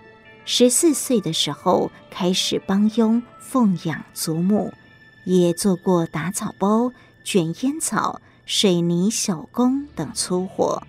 [0.45, 4.70] 十四岁的时候开始帮佣奉养祖母，
[5.24, 6.93] 也做过打草包、
[7.24, 10.82] 卷烟草、水泥小工等粗活。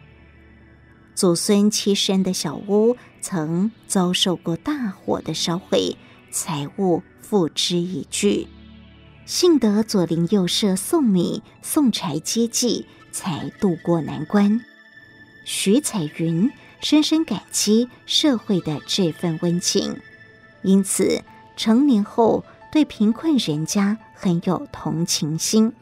[1.13, 2.97] 祖孙栖身的小屋
[3.27, 5.97] 曾遭受过大火的烧毁，
[6.29, 8.47] 财物付之一炬，
[9.25, 14.61] 幸得左邻右舍送米送柴接济，才渡过难关。
[15.43, 16.51] 徐彩云。
[16.81, 19.97] 深深感激社会的这份温情，
[20.61, 21.23] 因此
[21.55, 25.73] 成年后对贫困人家很有同情心。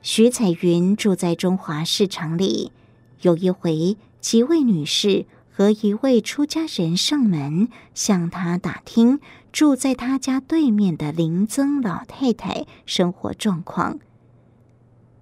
[0.00, 2.72] 徐彩云住在中华市场里，
[3.20, 9.20] 有一回，几位女士和一位出家人上门向他打听
[9.52, 14.00] 住在他家对面的林曾老太太生活状况。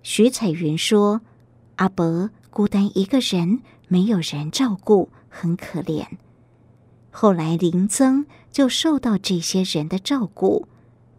[0.03, 1.21] 徐彩云说
[1.77, 3.61] ：“阿伯孤单一个人。”
[3.93, 6.07] 没有人照顾，很可怜。
[7.11, 10.69] 后来林曾就受到这些人的照顾，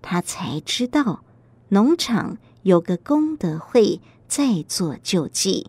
[0.01, 1.21] 他才知道
[1.67, 3.99] 农场有个功德会
[4.29, 5.67] 在做救济，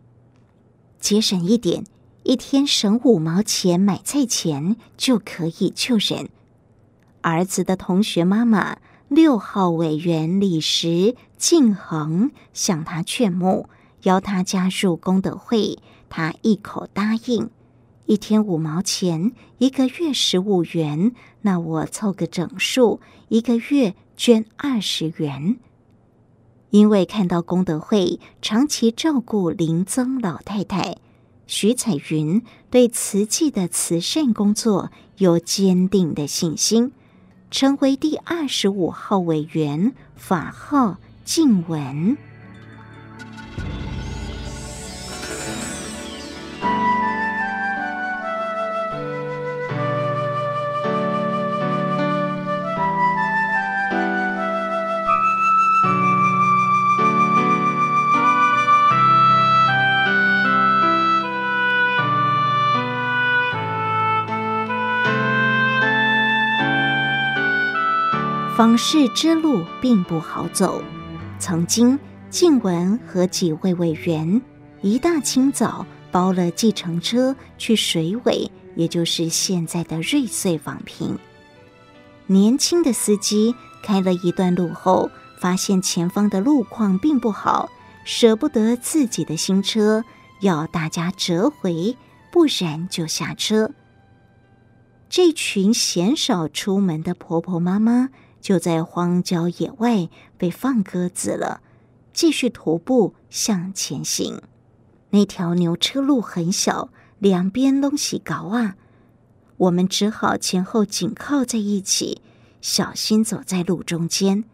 [1.00, 1.84] 节省一点，
[2.24, 6.28] 一天省五毛钱买菜钱就可以救人。
[7.20, 13.68] 儿子的同学妈妈六号委员李石静恒向他劝募，
[14.02, 15.78] 邀他加入功德会。
[16.08, 17.48] 他一口答应，
[18.04, 25.56] 一天五毛钱，一个月十五元，那我凑个整数，一个月捐二十元。
[26.70, 30.96] 因为看到功德会长期照顾林曾老太太，
[31.54, 36.92] 徐彩云对瓷器的慈善工作有坚定的信心，
[37.50, 40.96] 成为第二十五号委员，法号
[41.26, 42.16] 静文。
[68.54, 70.82] 访视之路并不好走。
[71.38, 71.98] 曾经，
[72.28, 74.42] 静文和几位委员
[74.82, 81.16] 一大清早包了计程车去水尾，也就是现在的瑞穗访贫。
[82.26, 87.70] 年轻的司机开了一段路后，发现前方的路况并不好，
[88.04, 90.04] 舍不得自己的新车，
[90.42, 91.96] 要大家折回，
[92.30, 93.70] 不然就下车。
[95.08, 98.10] 这群鲜少出门的婆婆妈妈。
[98.42, 101.62] 就在荒郊野外被放鸽子了，
[102.12, 104.42] 继续徒步向前行。
[105.10, 106.90] 那条牛车路很小，
[107.20, 108.76] 两边拢是高啊，
[109.56, 112.20] 我们只好前后紧靠在一起，
[112.60, 114.44] 小心走在路中间。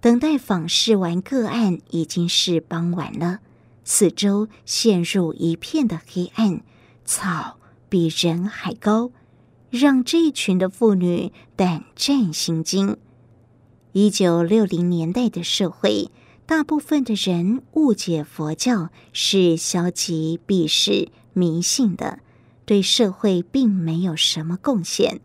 [0.00, 3.40] 等待访视完个案，已经是傍晚了，
[3.84, 6.62] 四周陷入一片的黑暗，
[7.04, 9.10] 草比人还高。
[9.74, 12.96] 让这一群的妇女胆战心惊。
[13.90, 16.12] 一九六零年代的社会，
[16.46, 22.20] 大部分的人误解佛教是消极、避世、迷信的，
[22.64, 25.20] 对社会并没有什么贡献。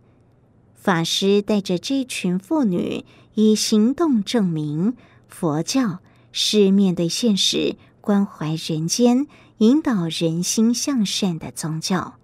[0.73, 4.95] 法师带着这群妇女，以行动证明
[5.27, 5.99] 佛教
[6.31, 9.27] 是面对现实、关怀人间、
[9.59, 12.18] 引导人心向善的宗教。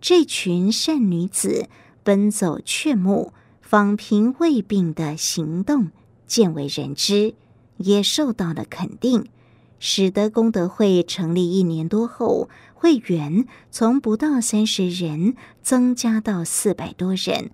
[0.00, 1.68] 这群善女子
[2.02, 5.90] 奔走劝募、访贫慰病的行动
[6.26, 7.34] 渐为人知，
[7.78, 9.26] 也受到了肯定，
[9.78, 17.50] 使得功德会成立一年多后，会员从不到三十人增加到四百多人，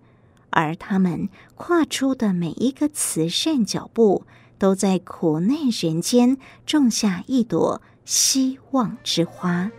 [0.51, 4.25] 而他们跨出的每一个慈善脚步，
[4.59, 6.37] 都在苦难人间
[6.67, 9.71] 种下一朵希望之花。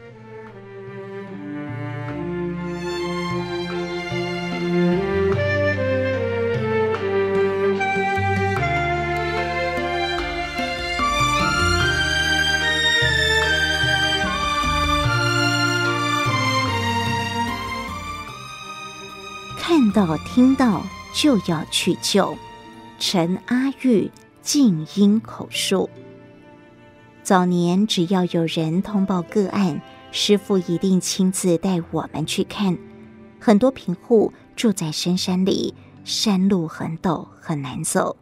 [20.07, 20.83] 我、听到
[21.13, 22.37] 就要去救。
[22.99, 24.09] 陈阿玉
[24.41, 25.89] 静音口述。
[27.23, 29.81] 早年只要有人通报个案，
[30.11, 32.77] 师傅一定亲自带我们去看。
[33.39, 38.15] 很多贫户住在深山里，山路很陡，很难走。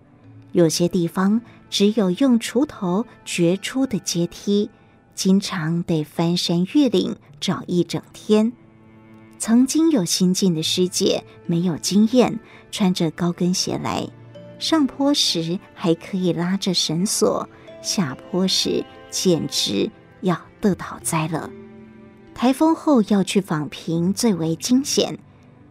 [0.54, 4.70] 有些地方只有用锄头掘出的阶梯，
[5.14, 8.54] 经常得翻山越岭找一整天。
[9.46, 12.40] 曾经有新进的师姐没有经验，
[12.72, 14.08] 穿着高跟鞋来，
[14.58, 17.50] 上坡时还可以拉着绳索，
[17.82, 19.92] 下坡时简直
[20.22, 21.50] 要得讨灾了。
[22.34, 25.20] 台风后要去访贫最为惊险，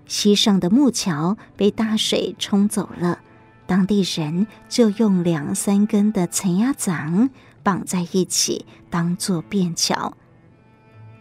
[0.07, 3.21] 溪上的木桥被大水冲走了，
[3.67, 7.31] 当地人就用两三根的陈鸭掌
[7.63, 10.13] 绑在一起当做便桥。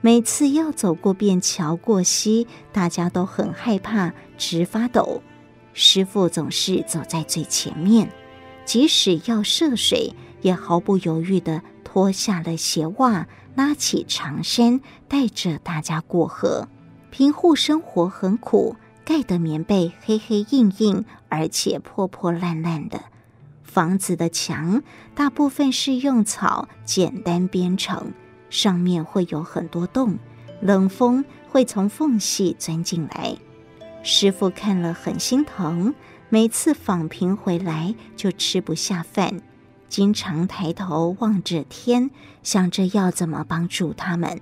[0.03, 5.21] 每次要走过便桥过溪，大家都很害怕，直发抖。
[5.73, 8.11] 师傅总是走在最前面，
[8.65, 16.67] 即使要涉水，也毫不犹豫地脱下了鞋袜，拉起长衫，带着大家过河。
[17.11, 18.75] 贫户生活很苦，
[19.05, 23.03] 盖的棉被黑黑硬硬，而且破破烂烂的。
[23.63, 24.81] 房子的墙
[25.13, 28.11] 大部分是用草简单编成。
[28.51, 30.19] 上面会有很多洞，
[30.61, 33.35] 冷风会从缝隙钻进来。
[34.03, 35.95] 师傅看了很心疼，
[36.29, 39.41] 每次访贫回来就吃不下饭，
[39.87, 42.11] 经常抬头望着天，
[42.43, 44.39] 想着要怎么帮助他们。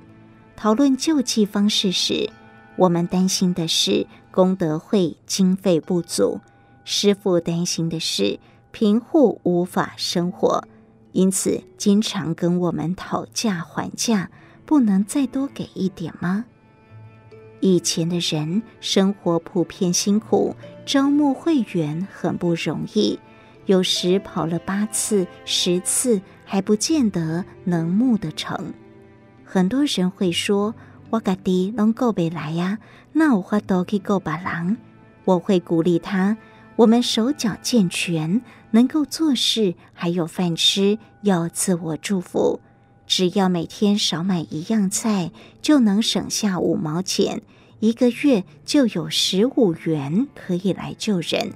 [0.56, 2.30] 讨论救济方式时，
[2.78, 6.42] 我们担心的是功德会经费不足，
[6.84, 8.40] 师傅担心的是
[8.72, 10.64] 贫户无法生活。
[11.12, 14.30] 因此，经常跟我们讨价还价，
[14.66, 16.46] 不能再多给一点吗？
[17.62, 20.56] 以前的人生活普遍辛苦，
[20.86, 23.20] 招募会员很不容易，
[23.66, 28.74] 有时跑了八次、十次，还不见得能募得成。
[29.44, 30.74] 很多人会说
[31.10, 32.78] ：“我家己拢顾不来呀，
[33.12, 34.78] 那我花都去顾别人。”
[35.26, 36.38] 我会鼓励他。
[36.80, 42.62] 我们手脚健全，能够做事，还有饭吃，要自我祝福。
[43.06, 47.42] 只要每天少买一样菜，就能省下五毛钱，
[47.82, 51.52] 一个月就有十五元可以来救人。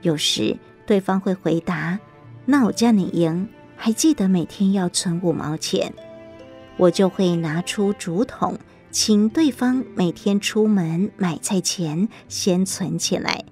[0.00, 0.56] 有时
[0.86, 2.00] 对方会回答
[2.46, 3.46] ：“那我叫你赢，
[3.76, 5.92] 还记得每天要存五毛钱。”
[6.78, 8.58] 我就会拿出竹筒，
[8.90, 13.44] 请对方每天出门买菜前先存起来。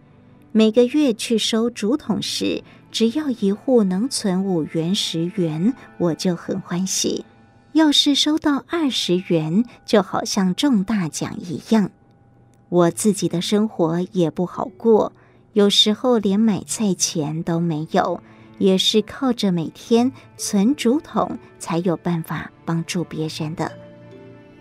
[0.55, 7.25] 每个月去收竹筒时，只要一户能存五元、十元，我就很欢喜。
[7.73, 11.91] 要是收到二十元，就好像中大奖一样。
[12.69, 15.15] 我自己的生活也不好过，
[15.55, 18.23] 有时候连买菜钱都没有，
[18.59, 23.73] 也是靠着每天存竹筒才有办法帮助别人的。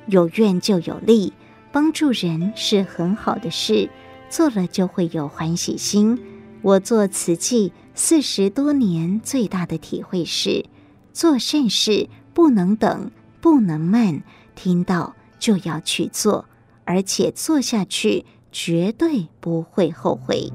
[0.08, 1.34] 有愿就有利，
[1.74, 3.90] 帮助人是很好的事。
[4.32, 6.18] 做了就会有欢喜心。
[6.62, 10.66] 我做瓷器四十多年，最大的体会是，
[11.12, 13.12] 做善事不能等，
[13.42, 14.24] 不能慢，
[14.56, 16.46] 听到就要去做，
[16.86, 20.50] 而且做下去绝对不会后悔。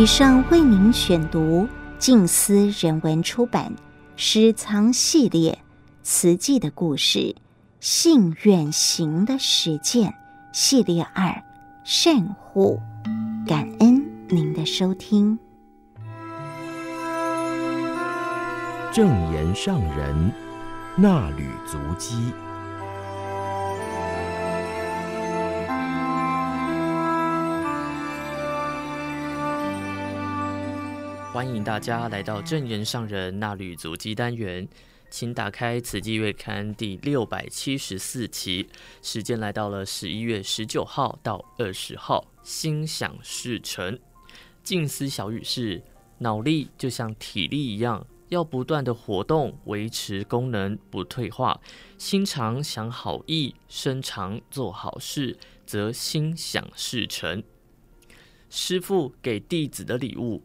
[0.00, 3.70] 以上为您选读静思人文出版
[4.16, 5.52] 《诗藏系列》
[6.02, 7.36] 词记的故事，
[7.80, 10.14] 信愿行的实践
[10.54, 11.42] 系列二，
[11.84, 12.80] 善护，
[13.46, 15.38] 感恩您的收听。
[18.90, 20.32] 正言上人
[20.96, 22.32] 那履足迹。
[31.32, 34.68] 欢迎大家来到证严上人衲履足迹单元，
[35.10, 38.68] 请打开《此季月刊》第六百七十四期，
[39.00, 43.96] 时间来到了十一月十九号到二十号，心想事成。
[44.64, 45.80] 静思小语是：
[46.18, 51.60] 脑力就像体力一样，要不断的活动，维持功能不退化；
[51.96, 57.40] 心常想好意，身常做好事，则心想事成。
[58.50, 60.42] 师父给弟子的礼物。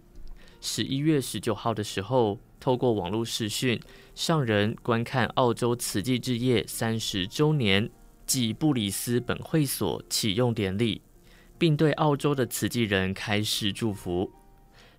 [0.66, 3.80] 十一月十九号的时候，透过网络视讯，
[4.16, 7.88] 上人观看澳洲慈济志业三十周年
[8.26, 11.03] 暨布里斯本会所启用典礼，
[11.59, 14.32] 并对澳洲的慈济人开示祝福。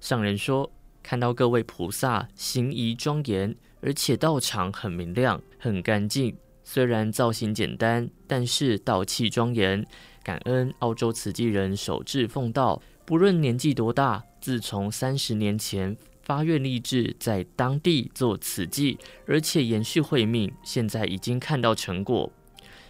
[0.01, 0.71] 上人说
[1.03, 9.85] ：“看到各位菩萨行仪庄严，而且道场很明亮、很干净，虽然造型简单，但是道气庄严。
[10.23, 22.33] 感恩澳洲慈济人守志奉道，不论年纪多大。”自从三十年前发愿立志在当地做慈济，而且延续慧命，现在已经看到成果。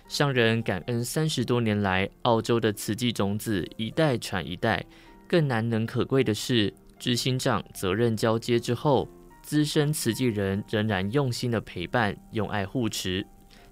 [0.07, 4.85] 上人感恩三十多年来澳洲的慈济种子一代传一代，
[5.27, 9.09] 更难能可贵的是，执行长责任交接之后，
[9.43, 13.27] 资深慈济人仍然用心的陪伴，用爱护持，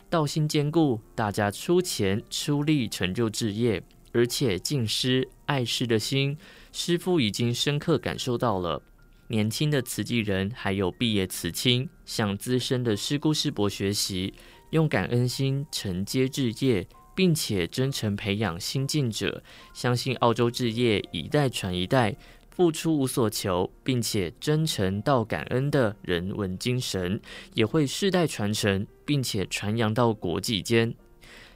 [0.08, 3.82] 道心坚固，大家出钱出力成就志业，
[4.14, 6.38] 而且敬师爱师的心。
[6.76, 8.82] 师父已经深刻感受到了，
[9.28, 14.34] 年轻的慈济人还有毕业慈青，向资深的师姑师伯学习，
[14.70, 19.40] 用感恩心承接置业，并且真诚培养新进者。
[19.72, 22.16] 相信澳洲置业一代传一代，
[22.50, 27.20] 付出无所求，并且真诚到感恩的人文精神，
[27.54, 30.92] 也会世代传承，并且传扬到国际间。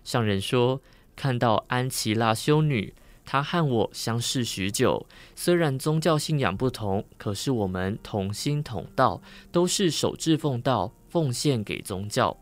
[0.04, 0.80] 上人说，
[1.16, 2.94] 看到安琪拉修女。
[3.30, 5.06] 他和我相识许久，
[5.36, 9.20] 虽然宗教信仰不同，可是我们同心同道，
[9.52, 12.34] 都是守志奉道，奉献给宗教。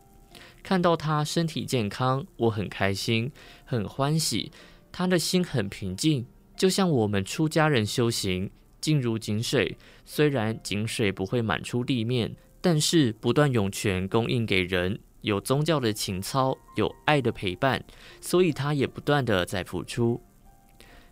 [0.63, 3.29] 看到他身体健康，我很开心，
[3.65, 4.49] 很欢喜。
[4.89, 6.25] 他的心很平静，
[6.55, 9.77] 就像我们出家人修行，静如井水。
[10.05, 17.83] 虽然井水不会满出地面，但是不断涌泉供应给人，有宗教的情操，有爱的陪伴，
[18.21, 20.21] 所以他也不断地在付出。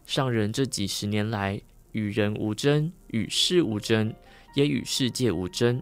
[0.05, 1.59] 上人这几十年来，
[1.91, 4.13] 与人无争，与事无争，
[4.55, 5.81] 也与世界无争。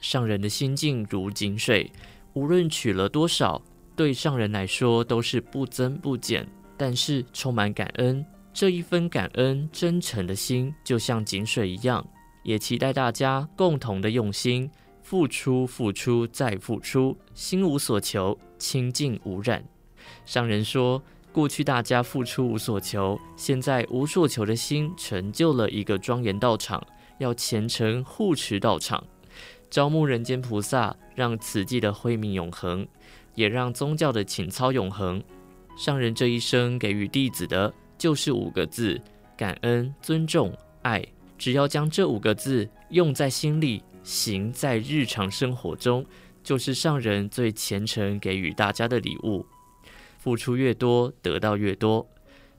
[0.00, 1.90] 上人的心境如井水，
[2.34, 3.62] 无论取了多少，
[3.96, 6.46] 对上人来说都是不增不减。
[6.76, 12.06] 但是充满感恩，这一份感恩真诚的心，就像井水一样。
[12.42, 14.70] 也期待大家共同的用心，
[15.02, 19.64] 付出，付出，再付出，心无所求，清净无染。
[20.26, 21.02] 上人说。
[21.34, 26.80] 过去大家付出无所求，现在无所求的心成就了一个庄严道场，
[27.18, 29.02] 要虔诚护持道场，
[29.68, 32.86] 招募人间菩萨，让慈济的慧命永恒，
[33.34, 35.20] 也让宗教的情操永恒。
[35.76, 39.00] 上人这一生给予弟子的就是五个字：
[39.36, 41.04] 感恩、尊重、爱。
[41.36, 46.06] 只要将这五个字用在心里，行在日常生活中，
[46.44, 49.44] 就是上人最虔诚给予大家的礼物。
[50.24, 52.08] 付出越多，得到越多。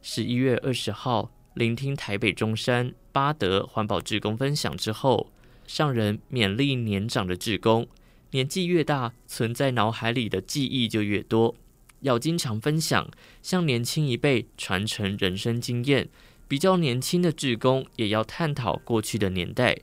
[0.03, 5.31] 十一月二十号，聆听台北中山八德环保志工分享之后，
[5.65, 7.87] 上人勉励年长的志工，
[8.29, 11.55] 年纪越大，存在脑海里的记忆就越多，
[12.01, 13.09] 要经常分享，
[13.41, 16.07] 向年轻一辈传承人生经验。
[16.47, 19.75] 比较年轻的志工也要探讨过去的年代，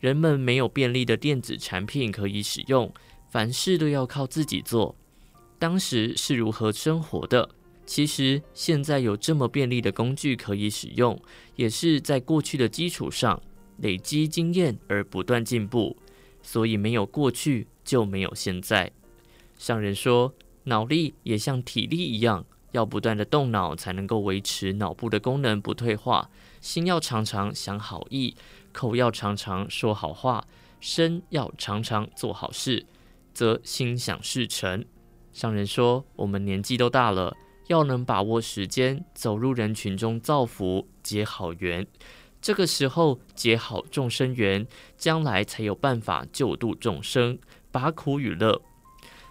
[0.00, 2.92] 人们没有便利的电子产品可以使用，
[3.30, 4.96] 凡事都要靠自己做。
[5.58, 7.48] 当时是如何生活的？
[7.84, 11.18] 其实现在有这么便利的工具可以使用，
[11.56, 13.40] 也是在过去的基础上
[13.78, 15.96] 累积经验而不断进步。
[16.42, 18.92] 所以没有过去就没有现在。
[19.58, 20.32] 上人说，
[20.64, 26.30] 脑力也像体力一样，要不断的动脑才能够维持脑部的功能不退化。
[26.60, 28.34] 心要常常想好意，
[28.72, 30.46] 口要常常说好话，
[30.78, 32.86] 身要常常做好事，
[33.34, 34.84] 则心想事成。
[35.38, 37.32] 上人说：“我们年纪都大了，
[37.68, 41.86] 要能把握时间，走入人群中造福，结好缘。
[42.42, 44.66] 这个时候结好众生缘，
[44.96, 47.38] 将来才有办法救度众生，
[47.70, 48.60] 把苦与乐。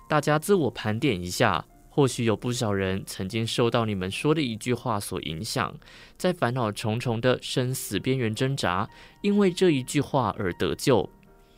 [0.07, 5.77] 大家自我盘点一下，或许有不少人曾经受到你们说的一句话所影响，
[6.17, 8.89] 在烦恼重重的生死边缘挣扎，
[9.21, 11.09] 因为这一句话而得救。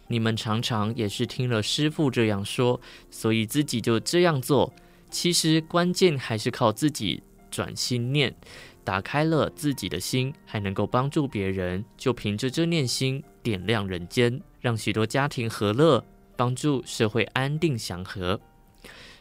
[0.09, 2.81] 你们常常也是听了师父这样说，
[3.11, 4.73] 所以自己就这样做。
[5.11, 8.35] 其实关键还是靠自己转心念，
[8.83, 16.03] 打开了自己的心，还能够帮助别人，就凭着这念心点亮人间，让许多家庭和乐，
[16.35, 18.41] 帮助社会安定祥和。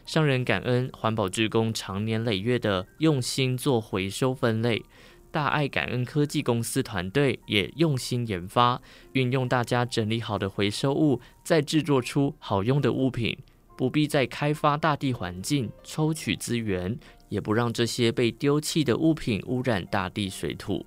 [0.05, 4.83] 上人感恩环保志工长年累月的用心做回收分类。
[5.31, 8.81] 大爱感恩科技公司团队也用心研发，
[9.13, 13.37] 运用大家整理好的回收物，再制作出好用的物品，
[13.77, 16.97] 不必再开发大地环境，抽取资源，
[17.29, 20.85] 也不让这些被丢弃的物品污染大地水土。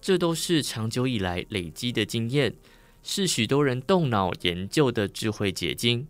[0.00, 2.54] 这都是长久以来累积的经验，
[3.02, 6.06] 是许多人动脑研究的智慧结晶。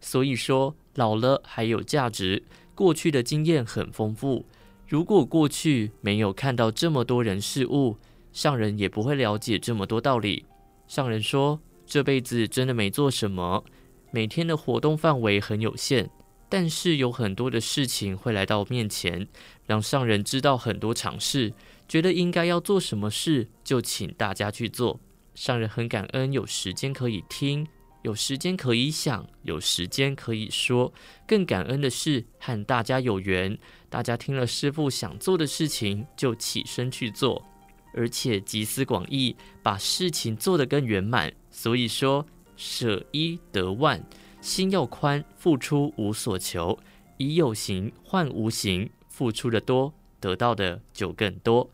[0.00, 2.42] 所以说，老了还有价值，
[2.74, 4.44] 过去的经验很丰富。
[4.90, 7.96] 如果过去没有看到这么多人事物，
[8.32, 10.44] 上人也不会了解这么多道理。
[10.88, 13.64] 上人说，这辈子真的没做什么，
[14.10, 16.10] 每天的活动范围很有限，
[16.48, 19.28] 但是有很多的事情会来到面前，
[19.64, 21.52] 让上人知道很多常识，
[21.86, 24.98] 觉得应该要做什么事，就请大家去做。
[25.36, 27.64] 上人很感恩有时间可以听。
[28.02, 30.92] 有时间可以想，有时间可以说，
[31.26, 33.58] 更感恩的是和大家有缘。
[33.88, 37.44] 大家听了师父想做的事情，就起身去做，
[37.92, 41.30] 而且集思广益，把事情做得更圆满。
[41.50, 42.24] 所以说，
[42.56, 44.02] 舍一得万，
[44.40, 46.78] 心要宽，付出无所求，
[47.18, 51.68] 以有形换无形，付出的多，得到的就更多。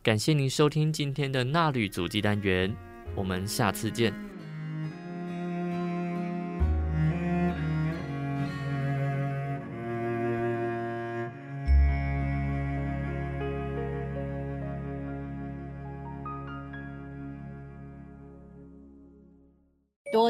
[0.00, 2.72] 感谢您收听今天的纳履足迹单元，
[3.16, 4.31] 我们下次见。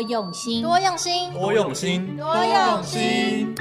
[0.02, 3.54] 用心，多用心，多用心，多用心。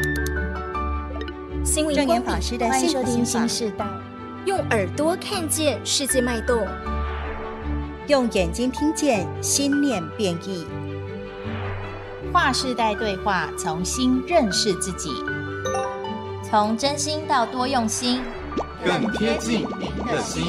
[1.63, 3.85] 心灵光法师的幸福心法，世代
[4.45, 6.67] 用耳朵看见世界脉动，
[8.07, 10.65] 用眼睛听见心念变异。
[12.31, 15.09] 跨世代对话，重新认识自己，
[16.43, 18.21] 从真心到多用心，
[18.83, 20.43] 更贴近您的心。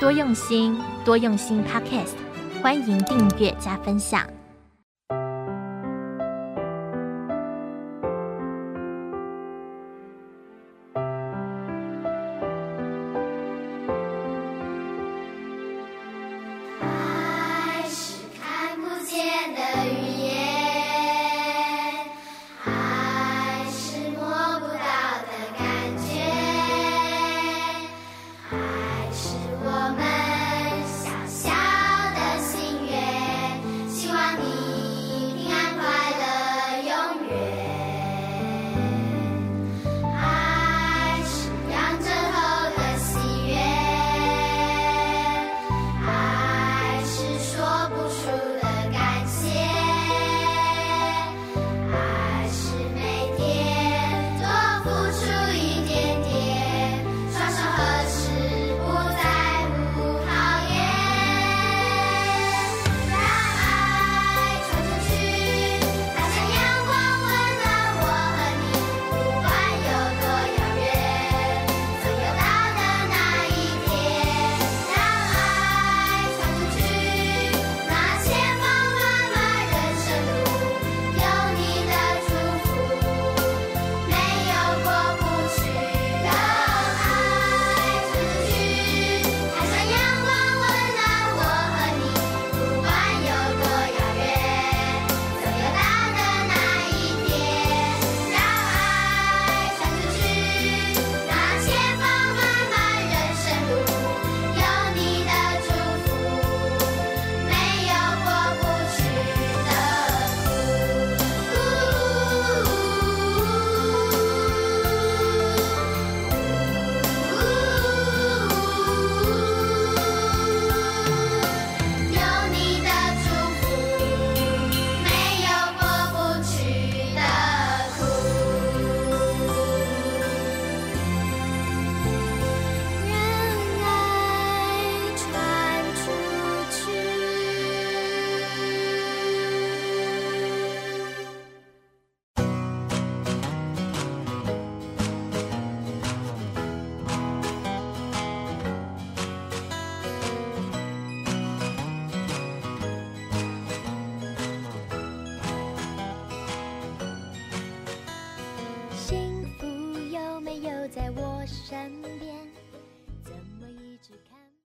[0.00, 1.62] 多用心，多用心。
[1.64, 2.14] Podcast，
[2.62, 4.35] 欢迎订阅加分享。